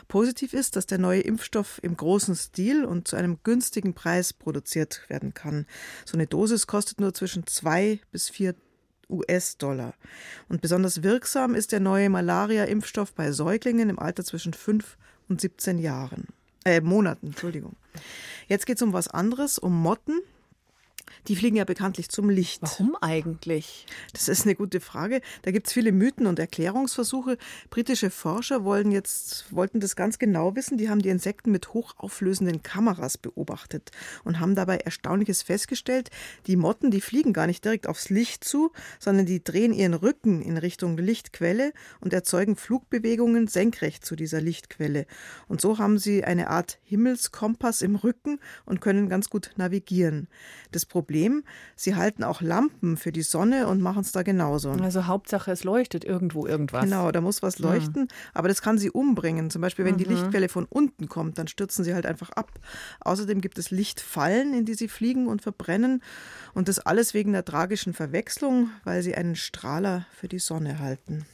Positiv 0.08 0.54
ist, 0.54 0.78
dass 0.78 0.86
der 0.86 0.98
neue 0.98 1.22
Impfstoff 1.22 1.80
im 1.82 1.98
großen 1.98 2.36
Stil 2.36 2.86
und 2.86 3.08
zu 3.08 3.18
einem 3.18 3.40
günstigen 3.44 3.94
Preis 3.94 4.34
produziert 4.46 5.02
werden 5.10 5.34
kann. 5.34 5.66
So 6.06 6.14
eine 6.14 6.28
Dosis 6.28 6.68
kostet 6.68 7.02
nur 7.02 7.14
zwischen 7.14 7.48
zwei 7.48 8.00
bis 8.12 8.30
vier 8.30 8.54
US-Dollar. 9.10 9.96
Und 10.50 10.62
besonders 10.62 11.02
wirksam 11.02 11.56
ist 11.56 11.72
der 11.72 11.80
neue 11.80 12.10
Malaria-Impfstoff 12.10 13.14
bei 13.14 13.32
Säuglingen 13.32 13.90
im 13.90 14.00
Alter 14.00 14.24
zwischen 14.24 14.54
5 14.54 14.98
und 15.30 15.42
17 15.42 15.80
Jahren. 15.80 16.28
Äh, 16.64 16.82
Monaten, 16.82 17.28
Entschuldigung. 17.28 17.76
Jetzt 18.48 18.66
geht 18.68 18.78
es 18.78 18.84
um 18.84 18.94
was 18.94 19.08
anderes, 19.08 19.58
um 19.58 19.82
Motten. 19.82 20.22
Die 21.28 21.36
fliegen 21.36 21.56
ja 21.56 21.66
bekanntlich 21.66 22.10
zum 22.10 22.30
Licht. 22.30 22.62
Warum 22.62 22.96
eigentlich? 23.02 23.86
Das 24.14 24.28
ist 24.28 24.44
eine 24.44 24.56
gute 24.56 24.80
Frage. 24.80 25.22
Da 25.42 25.52
gibt 25.52 25.68
es 25.68 25.74
viele 25.74 25.92
Mythen 25.92 26.28
und 26.28 26.38
Erklärungsversuche. 26.40 27.38
Britische 27.70 28.10
Forscher 28.10 28.64
wollen 28.64 28.92
jetzt, 28.92 29.54
wollten 29.54 29.80
das 29.80 29.96
ganz 29.96 30.20
genau 30.20 30.56
wissen. 30.56 30.78
Die 30.78 30.90
haben 30.90 31.02
die 31.02 31.10
Insekten 31.10 31.52
mit 31.52 31.74
hochauflösenden 31.74 32.64
Kameras 32.64 33.18
beobachtet 33.18 33.92
und 34.24 34.40
haben 34.40 34.56
dabei 34.56 34.78
Erstaunliches 34.78 35.42
festgestellt. 35.42 36.12
Die 36.48 36.56
Motten, 36.56 36.92
die 36.92 37.02
fliegen 37.02 37.34
gar 37.34 37.48
nicht 37.48 37.66
direkt 37.66 37.88
aufs 37.88 38.10
Licht 38.10 38.44
zu, 38.44 38.72
sondern 39.00 39.26
die 39.26 39.44
drehen 39.44 39.74
ihren 39.74 39.94
Rücken 39.94 40.42
in 40.42 40.58
Richtung 40.58 40.98
Lichtquelle 40.98 41.74
und 42.02 42.14
erzeugen 42.14 42.56
Flugbewegungen 42.56 43.48
senkrecht 43.48 44.06
zu 44.06 44.16
dieser 44.16 44.42
Lichtquelle. 44.42 45.08
Und 45.48 45.62
so 45.62 45.78
haben 45.78 45.98
sie 45.98 46.24
eine 46.24 46.50
Art 46.50 46.80
Himmelskompass 46.84 47.82
im 47.82 47.96
Rücken 47.96 48.40
und 48.66 48.82
können 48.82 49.10
ganz 49.10 49.30
gut 49.30 49.52
navigieren. 49.56 50.28
Das 50.72 50.86
Problem, 50.96 51.44
sie 51.76 51.96
halten 51.96 52.24
auch 52.24 52.40
Lampen 52.40 52.96
für 52.96 53.12
die 53.12 53.22
Sonne 53.22 53.68
und 53.68 53.82
machen 53.82 54.00
es 54.00 54.14
da 54.14 54.24
genauso. 54.24 54.72
Also 54.72 55.08
Hauptsache, 55.08 55.52
es 55.52 55.66
leuchtet 55.66 56.06
irgendwo 56.06 56.48
irgendwas. 56.48 56.86
Genau, 56.86 57.12
da 57.12 57.20
muss 57.20 57.44
was 57.44 57.60
leuchten, 57.60 58.04
hm. 58.04 58.08
aber 58.34 58.48
das 58.48 58.62
kann 58.62 58.78
sie 58.78 58.90
umbringen. 58.90 59.50
Zum 59.50 59.62
Beispiel, 59.62 59.84
wenn 59.84 59.96
mhm. 59.96 59.98
die 59.98 60.06
Lichtquelle 60.06 60.48
von 60.48 60.64
unten 60.64 61.10
kommt, 61.10 61.38
dann 61.38 61.50
stürzen 61.50 61.84
sie 61.84 61.94
halt 61.94 62.06
einfach 62.06 62.30
ab. 62.30 62.50
Außerdem 63.02 63.42
gibt 63.42 63.58
es 63.58 63.72
Lichtfallen, 63.72 64.54
in 64.54 64.64
die 64.64 64.76
sie 64.76 64.88
fliegen 64.88 65.28
und 65.28 65.42
verbrennen. 65.42 66.02
Und 66.54 66.70
das 66.70 66.80
alles 66.80 67.14
wegen 67.14 67.34
der 67.34 67.44
tragischen 67.44 67.94
Verwechslung, 67.94 68.70
weil 68.86 69.04
sie 69.04 69.16
einen 69.16 69.36
Strahler 69.36 70.06
für 70.18 70.30
die 70.30 70.40
Sonne 70.40 70.80
halten. 70.80 71.26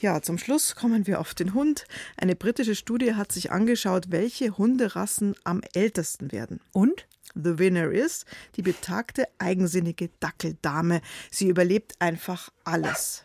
Ja, 0.00 0.22
zum 0.22 0.38
Schluss 0.38 0.74
kommen 0.74 1.06
wir 1.06 1.20
auf 1.20 1.34
den 1.34 1.54
Hund. 1.54 1.84
Eine 2.16 2.34
britische 2.34 2.74
Studie 2.74 3.14
hat 3.14 3.30
sich 3.30 3.52
angeschaut, 3.52 4.06
welche 4.08 4.58
Hunderassen 4.58 5.36
am 5.44 5.60
ältesten 5.72 6.32
werden. 6.32 6.58
Und? 6.72 7.06
The 7.34 7.58
Winner 7.58 7.90
ist 7.90 8.26
die 8.56 8.62
betagte, 8.62 9.28
eigensinnige 9.38 10.10
Dackeldame. 10.20 11.00
Sie 11.30 11.48
überlebt 11.48 11.94
einfach 12.00 12.50
alles. 12.64 13.24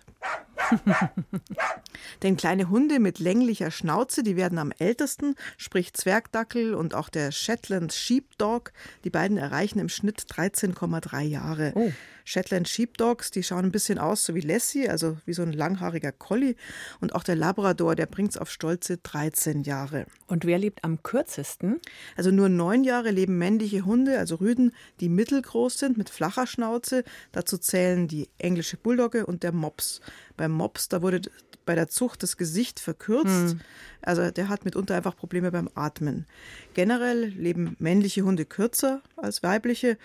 Denn 2.24 2.38
kleine 2.38 2.70
Hunde 2.70 3.00
mit 3.00 3.20
länglicher 3.20 3.72
Schnauze, 3.72 4.24
die 4.24 4.36
werden 4.36 4.58
am 4.58 4.72
ältesten, 4.78 5.36
sprich 5.58 5.94
Zwergdackel 5.94 6.74
und 6.74 6.94
auch 6.94 7.10
der 7.10 7.32
Shetland 7.32 7.94
Sheepdog. 7.94 8.72
Die 9.04 9.10
beiden 9.10 9.38
erreichen 9.38 9.80
im 9.80 9.89
Schnitt 9.89 10.22
13,3 10.22 11.22
Jahre. 11.22 11.72
Oh. 11.76 11.91
Shetland 12.28 12.68
Sheepdogs, 12.68 13.30
die 13.30 13.44
schauen 13.44 13.65
ein 13.65 13.72
bisschen 13.72 14.00
aus 14.00 14.26
so 14.26 14.34
wie 14.34 14.41
Lassie, 14.41 14.89
also 14.89 15.18
wie 15.26 15.34
so 15.34 15.44
ein 15.44 15.54
langhaariger 15.54 16.12
Collie. 16.12 16.56
Und 17.00 17.13
auch 17.13 17.24
der 17.24 17.36
Labrador, 17.36 17.96
der 17.96 18.08
bringt 18.08 18.32
es 18.32 18.38
auf 18.38 18.50
stolze 18.50 18.98
13 18.98 19.62
Jahre. 19.62 20.08
Und 20.26 20.44
wer 20.44 20.58
lebt 20.58 20.84
am 20.84 21.04
kürzesten? 21.04 21.80
Also 22.18 22.32
nur 22.32 22.50
neun 22.50 22.84
Jahre 22.84 23.12
leben 23.12 23.38
männliche 23.38 23.86
Hunde, 23.86 24.18
also 24.18 24.36
Rüden, 24.36 24.74
die 25.00 25.10
mittelgroß 25.10 25.78
sind, 25.78 25.98
mit 25.98 26.10
flacher 26.10 26.48
Schnauze. 26.48 27.04
Dazu 27.32 27.60
zählen 27.60 28.08
die 28.08 28.28
englische 28.39 28.78
Bulldogge 28.78 29.28
und 29.28 29.44
der 29.44 29.52
Mops. 29.52 30.02
Beim 30.45 30.51
Mops, 30.51 30.89
da 30.89 31.01
wurde 31.01 31.21
bei 31.65 31.73
der 31.73 31.88
Zucht 31.88 32.21
das 32.21 32.38
Gesicht 32.38 32.79
verkürzt. 32.79 33.53
Hm. 33.53 33.60
Also 34.03 34.29
der 34.29 34.47
hat 34.47 34.63
mitunter 34.63 34.93
einfach 34.93 35.15
Probleme 35.15 35.51
beim 35.51 35.69
Atmen. 35.73 36.27
Generell 36.75 37.25
leben 37.25 37.75
männliche 37.79 38.21
Hunde 38.21 38.45
kürzer 38.45 39.01
als 39.17 39.41
weibliche 39.41 39.97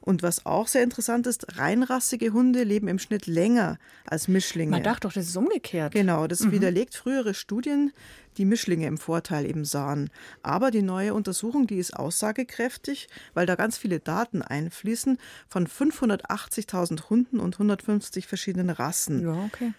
Und 0.00 0.22
was 0.22 0.46
auch 0.46 0.68
sehr 0.68 0.84
interessant 0.84 1.26
ist, 1.26 1.58
reinrassige 1.58 2.32
Hunde 2.32 2.62
leben 2.62 2.86
im 2.86 3.00
Schnitt 3.00 3.26
länger 3.26 3.80
als 4.06 4.28
Mischlinge. 4.28 4.70
Man 4.70 4.84
dachte 4.84 5.08
doch, 5.08 5.12
das 5.12 5.26
ist 5.26 5.36
umgekehrt. 5.36 5.92
Genau, 5.92 6.28
das 6.28 6.44
mhm. 6.44 6.52
widerlegt 6.52 6.94
frühere 6.94 7.34
Studien, 7.34 7.92
die 8.36 8.44
Mischlinge 8.44 8.86
im 8.86 8.98
Vorteil 8.98 9.44
eben 9.44 9.64
sahen. 9.64 10.10
Aber 10.44 10.70
die 10.70 10.82
neue 10.82 11.12
Untersuchung, 11.12 11.66
die 11.66 11.78
ist 11.78 11.96
aussagekräftig, 11.96 13.08
weil 13.34 13.46
da 13.46 13.56
ganz 13.56 13.76
viele 13.76 13.98
Daten 13.98 14.42
einfließen 14.42 15.18
von 15.48 15.66
580.000 15.66 17.10
Hunden 17.10 17.40
und 17.40 17.56
150 17.56 18.28
verschiedenen 18.28 18.70
Rassen. 18.70 19.22
Ja, 19.22 19.44
okay. 19.44 19.72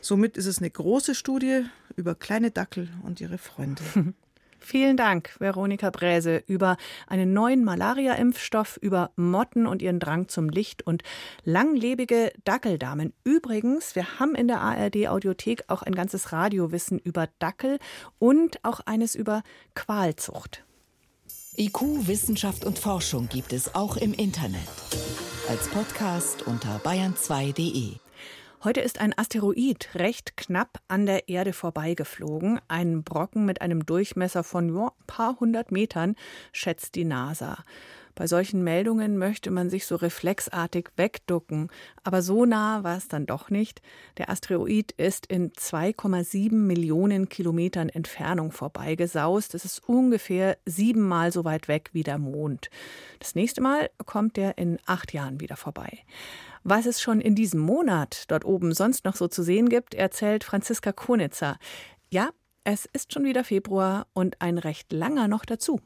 Somit 0.00 0.36
ist 0.36 0.46
es 0.46 0.58
eine 0.58 0.70
große 0.70 1.14
Studie 1.14 1.64
über 1.96 2.14
kleine 2.14 2.50
Dackel 2.50 2.88
und 3.02 3.20
ihre 3.20 3.38
Freunde. 3.38 3.82
Vielen 4.64 4.96
Dank, 4.96 5.34
Veronika 5.40 5.90
Bräse, 5.90 6.42
über 6.46 6.76
einen 7.08 7.32
neuen 7.32 7.64
Malaria-Impfstoff, 7.64 8.78
über 8.80 9.10
Motten 9.16 9.66
und 9.66 9.82
ihren 9.82 9.98
Drang 9.98 10.28
zum 10.28 10.48
Licht 10.48 10.86
und 10.86 11.02
langlebige 11.42 12.32
Dackeldamen. 12.44 13.12
Übrigens, 13.24 13.96
wir 13.96 14.20
haben 14.20 14.36
in 14.36 14.46
der 14.46 14.60
ARD-Audiothek 14.60 15.64
auch 15.66 15.82
ein 15.82 15.94
ganzes 15.94 16.32
Radiowissen 16.32 17.00
über 17.00 17.28
Dackel 17.40 17.78
und 18.20 18.64
auch 18.64 18.80
eines 18.86 19.16
über 19.16 19.42
Qualzucht. 19.74 20.64
IQ, 21.56 22.06
Wissenschaft 22.06 22.64
und 22.64 22.78
Forschung 22.78 23.28
gibt 23.28 23.52
es 23.52 23.74
auch 23.74 23.96
im 23.96 24.14
Internet. 24.14 24.60
Als 25.48 25.68
Podcast 25.68 26.46
unter 26.46 26.78
bayern2.de. 26.78 27.96
Heute 28.64 28.80
ist 28.80 29.00
ein 29.00 29.12
Asteroid 29.18 29.88
recht 29.96 30.36
knapp 30.36 30.78
an 30.86 31.04
der 31.04 31.28
Erde 31.28 31.52
vorbeigeflogen. 31.52 32.60
Ein 32.68 33.02
Brocken 33.02 33.44
mit 33.44 33.60
einem 33.60 33.84
Durchmesser 33.84 34.44
von 34.44 34.72
ein 34.78 34.90
paar 35.08 35.40
hundert 35.40 35.72
Metern, 35.72 36.14
schätzt 36.52 36.94
die 36.94 37.04
NASA. 37.04 37.64
Bei 38.14 38.28
solchen 38.28 38.62
Meldungen 38.62 39.18
möchte 39.18 39.50
man 39.50 39.68
sich 39.68 39.84
so 39.84 39.96
reflexartig 39.96 40.90
wegducken, 40.96 41.70
aber 42.04 42.22
so 42.22 42.44
nah 42.44 42.84
war 42.84 42.96
es 42.96 43.08
dann 43.08 43.26
doch 43.26 43.50
nicht. 43.50 43.82
Der 44.16 44.30
Asteroid 44.30 44.92
ist 44.92 45.26
in 45.26 45.50
2,7 45.50 46.52
Millionen 46.54 47.28
Kilometern 47.28 47.88
Entfernung 47.88 48.52
vorbeigesaust. 48.52 49.54
Das 49.54 49.64
ist 49.64 49.88
ungefähr 49.88 50.56
siebenmal 50.66 51.32
so 51.32 51.44
weit 51.44 51.66
weg 51.66 51.90
wie 51.94 52.04
der 52.04 52.18
Mond. 52.18 52.70
Das 53.18 53.34
nächste 53.34 53.60
Mal 53.60 53.90
kommt 54.06 54.38
er 54.38 54.56
in 54.56 54.78
acht 54.86 55.12
Jahren 55.12 55.40
wieder 55.40 55.56
vorbei. 55.56 55.98
Was 56.64 56.86
es 56.86 57.00
schon 57.00 57.20
in 57.20 57.34
diesem 57.34 57.60
Monat 57.60 58.24
dort 58.28 58.44
oben 58.44 58.72
sonst 58.72 59.04
noch 59.04 59.16
so 59.16 59.26
zu 59.26 59.42
sehen 59.42 59.68
gibt, 59.68 59.94
erzählt 59.94 60.44
Franziska 60.44 60.92
Konitzer. 60.92 61.58
Ja, 62.10 62.30
es 62.62 62.86
ist 62.86 63.12
schon 63.12 63.24
wieder 63.24 63.42
Februar 63.42 64.06
und 64.12 64.40
ein 64.40 64.58
recht 64.58 64.92
langer 64.92 65.26
noch 65.26 65.44
dazu. 65.44 65.80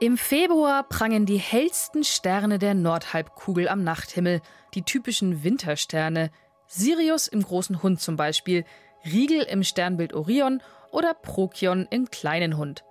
Im 0.00 0.18
Februar 0.18 0.84
prangen 0.84 1.26
die 1.26 1.38
hellsten 1.38 2.04
Sterne 2.04 2.58
der 2.58 2.74
Nordhalbkugel 2.74 3.68
am 3.68 3.82
Nachthimmel, 3.82 4.42
die 4.74 4.82
typischen 4.82 5.42
Wintersterne. 5.42 6.30
Sirius 6.66 7.28
im 7.28 7.42
großen 7.42 7.82
Hund 7.82 8.00
zum 8.00 8.16
Beispiel, 8.16 8.64
Riegel 9.04 9.42
im 9.42 9.64
Sternbild 9.64 10.12
Orion 10.12 10.62
oder 10.92 11.14
Prokion 11.14 11.88
im 11.90 12.10
kleinen 12.10 12.58
Hund. 12.58 12.84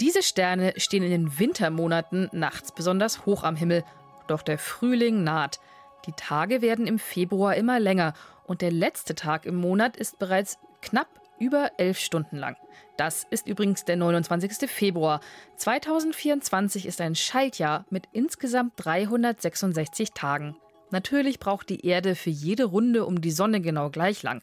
Diese 0.00 0.22
Sterne 0.22 0.72
stehen 0.78 1.02
in 1.04 1.10
den 1.10 1.38
Wintermonaten 1.38 2.28
nachts 2.32 2.72
besonders 2.72 3.26
hoch 3.26 3.44
am 3.44 3.54
Himmel 3.54 3.84
doch 4.22 4.42
der 4.42 4.58
Frühling 4.58 5.24
naht. 5.24 5.60
Die 6.06 6.12
Tage 6.12 6.62
werden 6.62 6.86
im 6.86 6.98
Februar 6.98 7.54
immer 7.54 7.78
länger 7.78 8.14
und 8.44 8.60
der 8.60 8.70
letzte 8.70 9.14
Tag 9.14 9.46
im 9.46 9.56
Monat 9.56 9.96
ist 9.96 10.18
bereits 10.18 10.58
knapp 10.80 11.08
über 11.38 11.72
elf 11.78 11.98
Stunden 11.98 12.36
lang. 12.36 12.56
Das 12.96 13.26
ist 13.30 13.48
übrigens 13.48 13.84
der 13.84 13.96
29. 13.96 14.70
Februar. 14.70 15.20
2024 15.56 16.86
ist 16.86 17.00
ein 17.00 17.14
Schaltjahr 17.14 17.84
mit 17.90 18.08
insgesamt 18.12 18.74
366 18.76 20.12
Tagen. 20.12 20.56
Natürlich 20.90 21.38
braucht 21.38 21.68
die 21.70 21.86
Erde 21.86 22.14
für 22.14 22.30
jede 22.30 22.64
Runde 22.64 23.06
um 23.06 23.20
die 23.20 23.30
Sonne 23.30 23.60
genau 23.60 23.90
gleich 23.90 24.22
lang. 24.22 24.42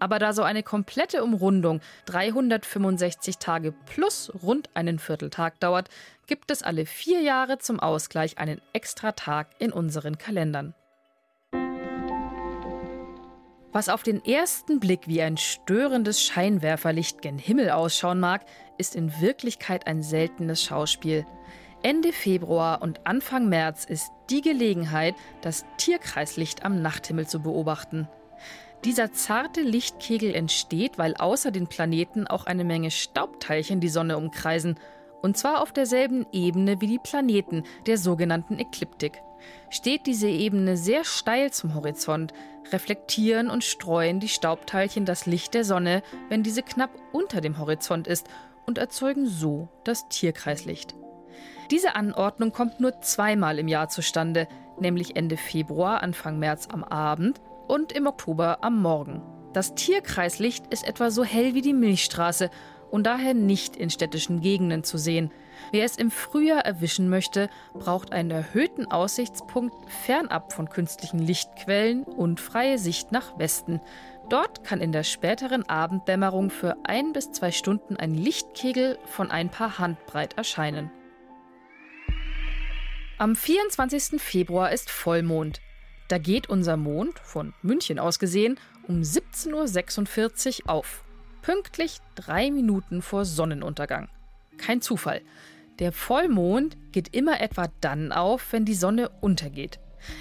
Aber 0.00 0.18
da 0.18 0.32
so 0.32 0.42
eine 0.42 0.62
komplette 0.62 1.22
Umrundung 1.24 1.80
365 2.06 3.38
Tage 3.38 3.72
plus 3.72 4.32
rund 4.42 4.70
einen 4.74 4.98
Vierteltag 4.98 5.58
dauert, 5.60 5.88
gibt 6.26 6.50
es 6.50 6.62
alle 6.62 6.86
vier 6.86 7.20
Jahre 7.20 7.58
zum 7.58 7.80
Ausgleich 7.80 8.38
einen 8.38 8.60
extra 8.72 9.12
Tag 9.12 9.48
in 9.58 9.72
unseren 9.72 10.18
Kalendern. 10.18 10.74
Was 13.70 13.88
auf 13.88 14.02
den 14.02 14.24
ersten 14.24 14.80
Blick 14.80 15.08
wie 15.08 15.20
ein 15.20 15.36
störendes 15.36 16.22
Scheinwerferlicht 16.22 17.20
gen 17.20 17.38
Himmel 17.38 17.70
ausschauen 17.70 18.18
mag, 18.18 18.44
ist 18.78 18.96
in 18.96 19.20
Wirklichkeit 19.20 19.86
ein 19.86 20.02
seltenes 20.02 20.62
Schauspiel. 20.62 21.26
Ende 21.82 22.12
Februar 22.12 22.82
und 22.82 23.06
Anfang 23.06 23.48
März 23.48 23.84
ist 23.84 24.10
die 24.30 24.40
Gelegenheit, 24.40 25.14
das 25.42 25.64
Tierkreislicht 25.76 26.64
am 26.64 26.82
Nachthimmel 26.82 27.26
zu 27.28 27.40
beobachten. 27.40 28.08
Dieser 28.84 29.12
zarte 29.12 29.62
Lichtkegel 29.62 30.34
entsteht, 30.34 30.98
weil 30.98 31.14
außer 31.16 31.50
den 31.50 31.66
Planeten 31.66 32.26
auch 32.26 32.46
eine 32.46 32.64
Menge 32.64 32.90
Staubteilchen 32.90 33.80
die 33.80 33.88
Sonne 33.88 34.16
umkreisen, 34.16 34.78
und 35.20 35.36
zwar 35.36 35.62
auf 35.62 35.72
derselben 35.72 36.26
Ebene 36.30 36.80
wie 36.80 36.86
die 36.86 37.00
Planeten, 37.00 37.64
der 37.86 37.98
sogenannten 37.98 38.58
Ekliptik. 38.58 39.20
Steht 39.68 40.06
diese 40.06 40.28
Ebene 40.28 40.76
sehr 40.76 41.04
steil 41.04 41.52
zum 41.52 41.74
Horizont, 41.74 42.32
reflektieren 42.72 43.50
und 43.50 43.64
streuen 43.64 44.20
die 44.20 44.28
Staubteilchen 44.28 45.04
das 45.04 45.26
Licht 45.26 45.54
der 45.54 45.64
Sonne, 45.64 46.02
wenn 46.28 46.44
diese 46.44 46.62
knapp 46.62 46.90
unter 47.12 47.40
dem 47.40 47.58
Horizont 47.58 48.06
ist, 48.06 48.28
und 48.64 48.78
erzeugen 48.78 49.26
so 49.26 49.68
das 49.84 50.08
Tierkreislicht. 50.08 50.94
Diese 51.70 51.96
Anordnung 51.96 52.52
kommt 52.52 52.80
nur 52.80 53.00
zweimal 53.00 53.58
im 53.58 53.66
Jahr 53.66 53.88
zustande, 53.88 54.46
nämlich 54.78 55.16
Ende 55.16 55.36
Februar, 55.36 56.02
Anfang 56.02 56.38
März 56.38 56.68
am 56.70 56.84
Abend 56.84 57.40
und 57.68 57.92
im 57.92 58.06
Oktober 58.06 58.58
am 58.62 58.82
Morgen. 58.82 59.22
Das 59.52 59.74
Tierkreislicht 59.74 60.66
ist 60.72 60.86
etwa 60.86 61.10
so 61.10 61.24
hell 61.24 61.54
wie 61.54 61.62
die 61.62 61.72
Milchstraße 61.72 62.50
und 62.90 63.04
daher 63.06 63.34
nicht 63.34 63.76
in 63.76 63.90
städtischen 63.90 64.40
Gegenden 64.40 64.84
zu 64.84 64.98
sehen. 64.98 65.30
Wer 65.72 65.84
es 65.84 65.96
im 65.96 66.10
Frühjahr 66.10 66.64
erwischen 66.64 67.08
möchte, 67.08 67.50
braucht 67.74 68.12
einen 68.12 68.30
erhöhten 68.30 68.90
Aussichtspunkt 68.90 69.74
fernab 69.90 70.52
von 70.52 70.68
künstlichen 70.68 71.18
Lichtquellen 71.18 72.04
und 72.04 72.40
freie 72.40 72.78
Sicht 72.78 73.12
nach 73.12 73.38
Westen. 73.38 73.80
Dort 74.28 74.64
kann 74.64 74.80
in 74.80 74.92
der 74.92 75.04
späteren 75.04 75.68
Abenddämmerung 75.68 76.50
für 76.50 76.76
ein 76.84 77.12
bis 77.12 77.32
zwei 77.32 77.50
Stunden 77.50 77.96
ein 77.96 78.14
Lichtkegel 78.14 78.98
von 79.06 79.30
ein 79.30 79.50
paar 79.50 79.78
Handbreit 79.78 80.36
erscheinen. 80.36 80.90
Am 83.16 83.34
24. 83.34 84.20
Februar 84.20 84.70
ist 84.70 84.90
Vollmond. 84.90 85.60
Da 86.08 86.16
geht 86.16 86.48
unser 86.48 86.78
Mond, 86.78 87.18
von 87.18 87.52
München 87.62 87.98
aus 87.98 88.18
gesehen, 88.18 88.58
um 88.86 89.02
17.46 89.02 90.64
Uhr 90.64 90.70
auf. 90.70 91.04
Pünktlich 91.42 91.98
drei 92.14 92.50
Minuten 92.50 93.02
vor 93.02 93.26
Sonnenuntergang. 93.26 94.08
Kein 94.56 94.80
Zufall. 94.80 95.20
Der 95.78 95.92
Vollmond 95.92 96.76
geht 96.92 97.14
immer 97.14 97.40
etwa 97.40 97.68
dann 97.80 98.10
auf, 98.10 98.52
wenn 98.52 98.64
die 98.64 98.74
Sonne 98.74 99.10
untergeht. 99.20 99.78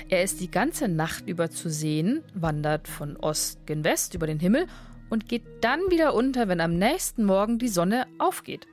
Er 0.10 0.24
ist 0.24 0.42
die 0.42 0.52
ganze 0.52 0.88
Nacht 0.88 1.28
über 1.28 1.50
zu 1.50 1.70
sehen, 1.70 2.22
wandert 2.34 2.88
von 2.88 3.16
Ost 3.18 3.66
gen 3.66 3.84
West 3.84 4.14
über 4.14 4.28
den 4.28 4.40
Himmel 4.40 4.68
und 5.10 5.30
geht 5.30 5.44
dann 5.62 5.80
wieder 5.90 6.14
unter, 6.14 6.48
wenn 6.48 6.62
am 6.62 6.78
nächsten 6.78 7.24
Morgen 7.24 7.60
die 7.60 7.70
Sonne 7.70 8.08
aufgeht. 8.20 8.68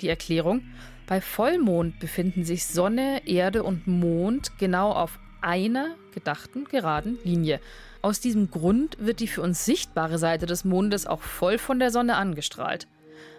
Die 0.00 0.08
Erklärung: 0.08 0.62
Bei 1.06 1.20
Vollmond 1.20 1.98
befinden 1.98 2.44
sich 2.44 2.66
Sonne, 2.66 3.26
Erde 3.26 3.62
und 3.62 3.86
Mond 3.86 4.58
genau 4.58 4.92
auf 4.92 5.18
einer 5.40 5.94
gedachten 6.14 6.64
geraden 6.64 7.18
Linie. 7.24 7.60
Aus 8.02 8.20
diesem 8.20 8.50
Grund 8.50 8.96
wird 9.00 9.20
die 9.20 9.28
für 9.28 9.42
uns 9.42 9.64
sichtbare 9.64 10.18
Seite 10.18 10.46
des 10.46 10.64
Mondes 10.64 11.06
auch 11.06 11.20
voll 11.20 11.58
von 11.58 11.78
der 11.78 11.90
Sonne 11.90 12.16
angestrahlt. 12.16 12.86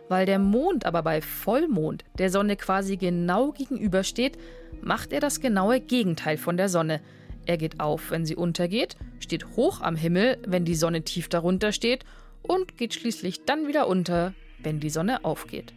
Weil 0.09 0.25
der 0.25 0.39
Mond 0.39 0.85
aber 0.85 1.03
bei 1.03 1.21
Vollmond 1.21 2.03
der 2.17 2.29
Sonne 2.29 2.55
quasi 2.57 2.97
genau 2.97 3.51
gegenübersteht, 3.51 4.37
macht 4.81 5.13
er 5.13 5.19
das 5.19 5.39
genaue 5.39 5.79
Gegenteil 5.79 6.37
von 6.37 6.57
der 6.57 6.67
Sonne. 6.67 6.99
Er 7.45 7.57
geht 7.57 7.79
auf, 7.79 8.11
wenn 8.11 8.25
sie 8.25 8.35
untergeht, 8.35 8.97
steht 9.19 9.55
hoch 9.55 9.81
am 9.81 9.95
Himmel, 9.95 10.37
wenn 10.45 10.65
die 10.65 10.75
Sonne 10.75 11.03
tief 11.03 11.29
darunter 11.29 11.71
steht 11.71 12.03
und 12.41 12.77
geht 12.77 12.93
schließlich 12.93 13.45
dann 13.45 13.67
wieder 13.67 13.87
unter, 13.87 14.33
wenn 14.61 14.79
die 14.79 14.89
Sonne 14.89 15.23
aufgeht. 15.23 15.73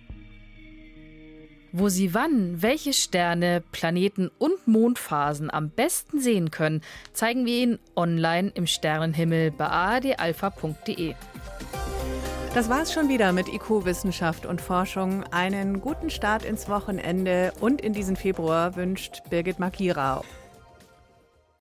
Wo 1.75 1.89
Sie 1.89 2.13
wann 2.13 2.61
welche 2.61 2.93
Sterne, 2.93 3.63
Planeten 3.73 4.31
und 4.39 4.69
Mondphasen 4.69 5.51
am 5.51 5.71
besten 5.71 6.21
sehen 6.21 6.51
können, 6.51 6.83
zeigen 7.15 7.47
wir 7.47 7.63
Ihnen 7.63 7.79
online 7.97 8.53
im 8.55 8.67
Sternenhimmel 8.67 9.51
bei 9.53 9.69
adalpha.de. 9.69 11.15
Das 12.53 12.69
war's 12.69 12.93
schon 12.93 13.09
wieder 13.09 13.33
mit 13.33 13.49
IQ 13.49 13.87
Wissenschaft 13.87 14.45
und 14.45 14.61
Forschung. 14.61 15.25
Einen 15.31 15.81
guten 15.81 16.11
Start 16.11 16.45
ins 16.45 16.69
Wochenende 16.69 17.55
und 17.61 17.81
in 17.81 17.95
diesen 17.95 18.17
Februar 18.17 18.77
wünscht 18.77 19.23
Birgit 19.31 19.59
Makira. 19.59 20.23